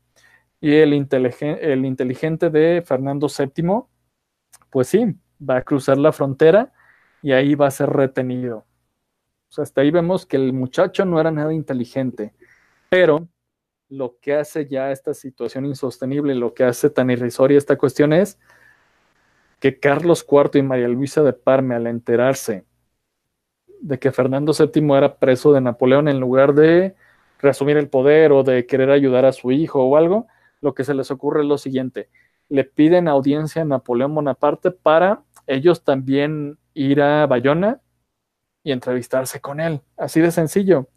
[0.61, 3.81] Y el, el inteligente de Fernando VII,
[4.69, 6.71] pues sí, va a cruzar la frontera
[7.21, 8.65] y ahí va a ser retenido.
[9.57, 12.33] Hasta ahí vemos que el muchacho no era nada inteligente,
[12.89, 13.27] pero
[13.89, 18.39] lo que hace ya esta situación insostenible, lo que hace tan irrisoria esta cuestión es
[19.59, 22.65] que Carlos IV y María Luisa de Parme, al enterarse
[23.81, 26.95] de que Fernando VII era preso de Napoleón, en lugar de
[27.39, 30.27] reasumir el poder o de querer ayudar a su hijo o algo,
[30.61, 32.09] lo que se les ocurre es lo siguiente.
[32.49, 37.81] Le piden audiencia a Napoleón Bonaparte para ellos también ir a Bayona
[38.63, 39.81] y entrevistarse con él.
[39.95, 40.89] Así de sencillo.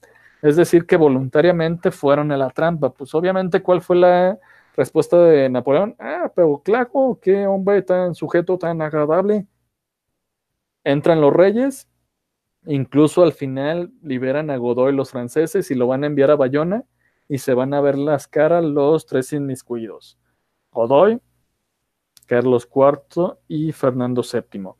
[0.42, 2.92] Es decir, que voluntariamente fueron a la trampa.
[2.92, 4.38] Pues obviamente, ¿cuál fue la
[4.76, 9.46] Respuesta de Napoleón, ah, pero claro, qué hombre tan sujeto, tan agradable.
[10.84, 11.88] Entran los reyes,
[12.64, 16.84] incluso al final liberan a Godoy los franceses y lo van a enviar a Bayona
[17.28, 20.18] y se van a ver las caras los tres inmiscuidos.
[20.72, 21.20] Godoy,
[22.26, 24.79] Carlos IV y Fernando VII.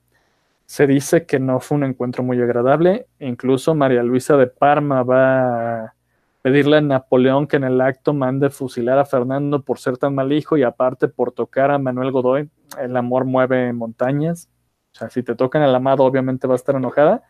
[0.70, 5.86] Se dice que no fue un encuentro muy agradable, incluso María Luisa de Parma va
[5.86, 5.94] a
[6.42, 10.32] pedirle a Napoleón que en el acto mande fusilar a Fernando por ser tan mal
[10.32, 12.50] hijo y aparte por tocar a Manuel Godoy.
[12.80, 14.48] El amor mueve montañas.
[14.94, 17.24] O sea, si te tocan al amado, obviamente va a estar enojada.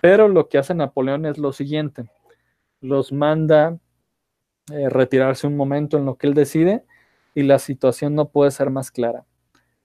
[0.00, 2.08] Pero lo que hace Napoleón es lo siguiente.
[2.80, 3.80] Los manda
[4.70, 6.84] eh, retirarse un momento en lo que él decide
[7.34, 9.24] y la situación no puede ser más clara.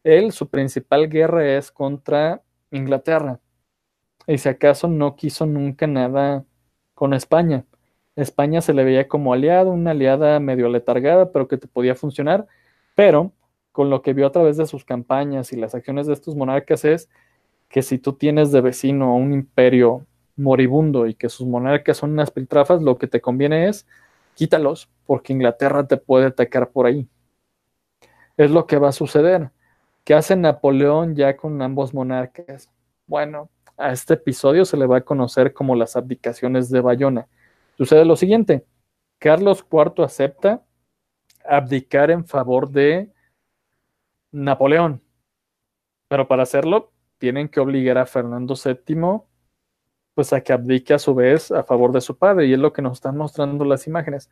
[0.03, 3.39] Él, su principal guerra es contra Inglaterra.
[4.27, 6.45] Y si acaso no quiso nunca nada
[6.93, 7.65] con España
[8.15, 12.47] España se le veía como aliado, una aliada medio letargada, pero que te podía funcionar.
[12.95, 13.31] Pero
[13.71, 16.83] con lo que vio a través de sus campañas y las acciones de estos monarcas
[16.85, 17.09] es
[17.69, 20.05] que si tú tienes de vecino un imperio
[20.35, 23.87] moribundo y que sus monarcas son unas piltrafas, lo que te conviene es
[24.35, 27.07] quítalos, porque Inglaterra te puede atacar por ahí.
[28.37, 29.51] Es lo que va a suceder.
[30.03, 32.69] ¿Qué hace Napoleón ya con ambos monarcas?
[33.07, 37.27] Bueno, a este episodio se le va a conocer como las abdicaciones de Bayona
[37.81, 38.63] Sucede lo siguiente,
[39.17, 40.63] Carlos IV acepta
[41.43, 43.11] abdicar en favor de
[44.31, 45.01] Napoleón,
[46.07, 49.21] pero para hacerlo tienen que obligar a Fernando VII
[50.13, 52.71] pues a que abdique a su vez a favor de su padre y es lo
[52.71, 54.29] que nos están mostrando las imágenes.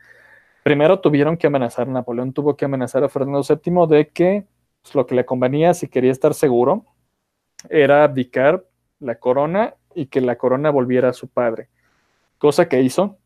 [0.61, 4.45] Primero tuvieron que amenazar, Napoleón tuvo que amenazar a Fernando VII de que
[4.82, 6.86] pues, lo que le convenía si quería estar seguro
[7.70, 8.66] era abdicar
[9.00, 11.70] la corona y que la corona volviera a su padre,
[12.38, 13.18] cosa que hizo,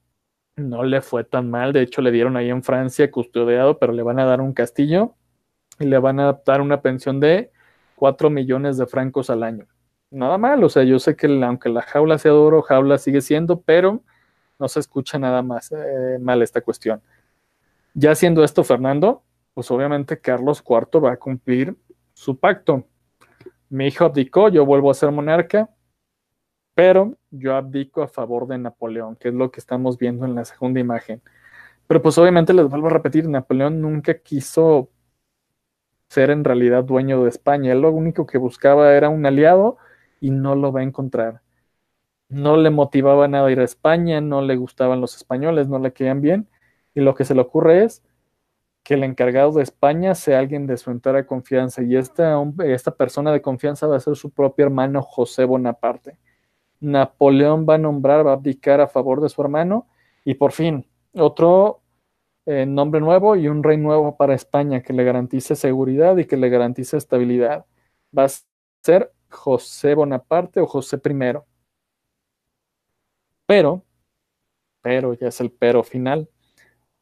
[0.56, 1.74] no le fue tan mal.
[1.74, 5.16] De hecho, le dieron ahí en Francia custodiado, pero le van a dar un castillo
[5.80, 7.52] y le van a dar una pensión de
[7.96, 9.68] 4 millones de francos al año.
[10.12, 13.22] Nada mal, o sea, yo sé que aunque la jaula sea de oro, jaula sigue
[13.22, 14.04] siendo, pero
[14.60, 17.02] no se escucha nada más eh, mal esta cuestión.
[17.96, 19.24] Ya siendo esto, Fernando,
[19.54, 21.76] pues obviamente Carlos IV va a cumplir
[22.14, 22.86] su pacto.
[23.70, 25.70] Mi hijo abdicó, yo vuelvo a ser monarca,
[26.76, 30.46] pero yo abdico a favor de Napoleón, que es lo que estamos viendo en la
[30.46, 31.22] segunda imagen.
[31.88, 34.90] Pero pues obviamente les vuelvo a repetir, Napoleón nunca quiso
[36.10, 37.72] ser en realidad dueño de España.
[37.74, 39.78] Él lo único que buscaba era un aliado
[40.22, 41.42] y no lo va a encontrar.
[42.30, 46.22] no le motivaba nada ir a España, no le gustaban los españoles, no le querían
[46.22, 46.50] bien,
[46.96, 48.04] y lo que se le ocurre es
[48.84, 53.32] que el encargado de España sea alguien de su entera confianza, y esta, esta persona
[53.32, 56.18] de confianza va a ser su propio hermano José Bonaparte.
[56.82, 59.88] Napoleón va a nombrar, va a abdicar a favor de su hermano,
[60.26, 61.82] y por fin, otro
[62.46, 66.36] eh, nombre nuevo y un rey nuevo para España que le garantice seguridad y que
[66.36, 67.66] le garantice estabilidad.
[68.18, 68.30] Va a
[68.84, 71.40] ser José Bonaparte o José I.
[73.46, 73.86] Pero,
[74.82, 76.30] pero ya es el pero final.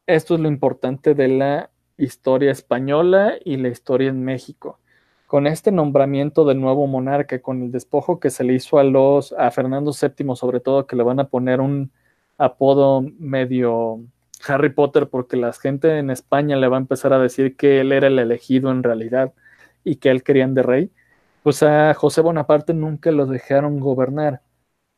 [0.06, 1.71] Esto es lo importante de la
[2.04, 4.78] historia española y la historia en México.
[5.26, 9.32] Con este nombramiento del nuevo monarca, con el despojo que se le hizo a los
[9.32, 11.90] a Fernando VII, sobre todo que le van a poner un
[12.38, 14.00] apodo medio
[14.46, 17.92] Harry Potter, porque la gente en España le va a empezar a decir que él
[17.92, 19.32] era el elegido en realidad
[19.84, 20.90] y que él querían de rey,
[21.42, 24.42] pues a José Bonaparte nunca lo dejaron gobernar.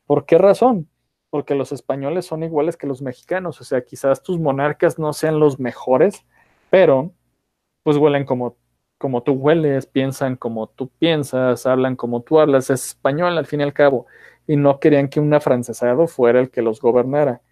[0.06, 0.88] ¿Por qué razón?
[1.30, 5.40] Porque los españoles son iguales que los mexicanos, o sea, quizás tus monarcas no sean
[5.40, 6.24] los mejores,
[6.74, 7.14] pero
[7.84, 8.56] pues huelen como,
[8.98, 13.60] como tú hueles, piensan como tú piensas, hablan como tú hablas, es español al fin
[13.60, 14.06] y al cabo,
[14.48, 17.42] y no querían que un afrancesado fuera el que los gobernara.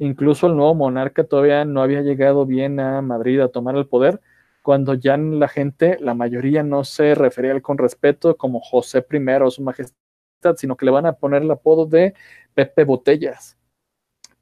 [0.00, 4.20] Incluso el nuevo monarca todavía no había llegado bien a Madrid a tomar el poder,
[4.64, 9.50] cuando ya la gente, la mayoría no se refería con respeto como José I o
[9.52, 12.14] su majestad, sino que le van a poner el apodo de
[12.52, 13.56] Pepe Botellas.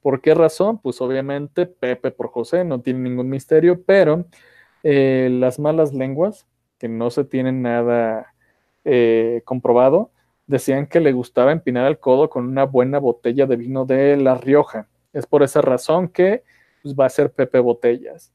[0.01, 0.79] ¿Por qué razón?
[0.79, 4.25] Pues obviamente Pepe por José, no tiene ningún misterio, pero
[4.83, 6.47] eh, las malas lenguas,
[6.79, 8.33] que no se tienen nada
[8.83, 10.11] eh, comprobado,
[10.47, 14.35] decían que le gustaba empinar el codo con una buena botella de vino de La
[14.35, 14.87] Rioja.
[15.13, 16.43] Es por esa razón que
[16.81, 18.31] pues, va a ser Pepe Botellas.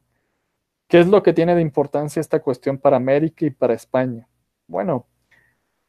[0.89, 4.29] ¿Qué es lo que tiene de importancia esta cuestión para América y para España?
[4.69, 5.07] Bueno,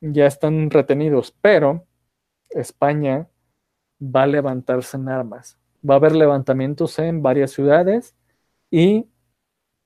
[0.02, 1.86] ya están retenidos, pero
[2.50, 3.28] España
[4.02, 5.58] va a levantarse en armas.
[5.88, 8.16] Va a haber levantamientos en varias ciudades
[8.72, 9.08] y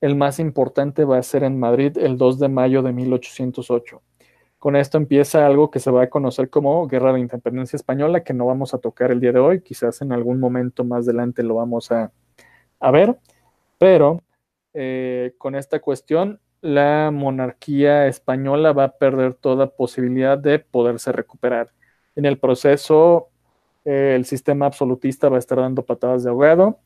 [0.01, 4.01] el más importante va a ser en Madrid el 2 de mayo de 1808.
[4.57, 8.33] Con esto empieza algo que se va a conocer como Guerra de Independencia Española, que
[8.33, 11.55] no vamos a tocar el día de hoy, quizás en algún momento más adelante lo
[11.55, 12.11] vamos a,
[12.79, 13.17] a ver,
[13.79, 14.21] pero
[14.73, 21.73] eh, con esta cuestión, la monarquía española va a perder toda posibilidad de poderse recuperar.
[22.15, 23.30] En el proceso,
[23.85, 26.79] el sistema absolutista va a estar dando patadas de ahogado,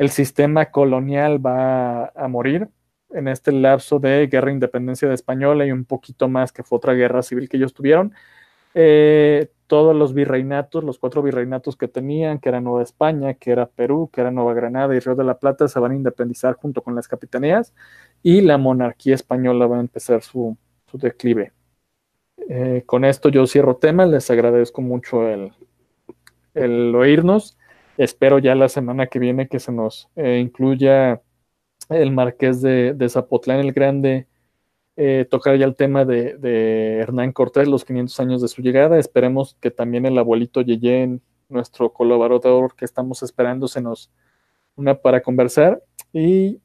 [0.00, 2.68] el sistema colonial va a, morir
[3.10, 6.78] en este lapso de guerra de independencia de española y un poquito más que fue
[6.78, 8.14] otra guerra civil que ellos tuvieron.
[8.72, 13.66] Eh, todos los virreinatos, los cuatro virreinatos que tenían, que era Nueva España, que era
[13.66, 16.82] Perú, que era Nueva Granada y Río de la Plata, se van a independizar junto
[16.82, 17.74] con las capitanías
[18.22, 20.56] y la monarquía española va a empezar su,
[20.94, 21.52] declive.
[22.48, 25.52] Eh, con esto yo cierro tema, les agradezco mucho el,
[26.54, 27.58] oírnos.
[27.96, 31.22] Espero ya la semana que viene que se nos eh, incluya
[31.88, 34.28] el marqués de, de Zapotlán el Grande
[35.02, 38.98] eh, tocar ya el tema de, Hernán Cortés, los 500 años de su llegada.
[38.98, 44.10] Esperemos que también el abuelito Yeyen, nuestro colaborador que estamos esperando, se nos
[44.76, 45.82] una para conversar.
[46.12, 46.60] Y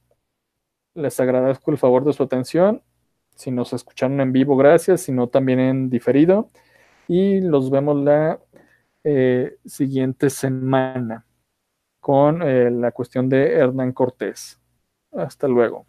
[0.95, 2.83] les agradezco el favor de su atención.
[3.36, 5.01] Si nos escucharon en vivo, gracias.
[5.01, 6.49] Si no, también en diferido.
[7.07, 8.41] Y los vemos la
[9.05, 11.25] eh, siguiente semana
[11.99, 14.59] con eh, la cuestión de Hernán Cortés.
[15.13, 15.85] Hasta luego.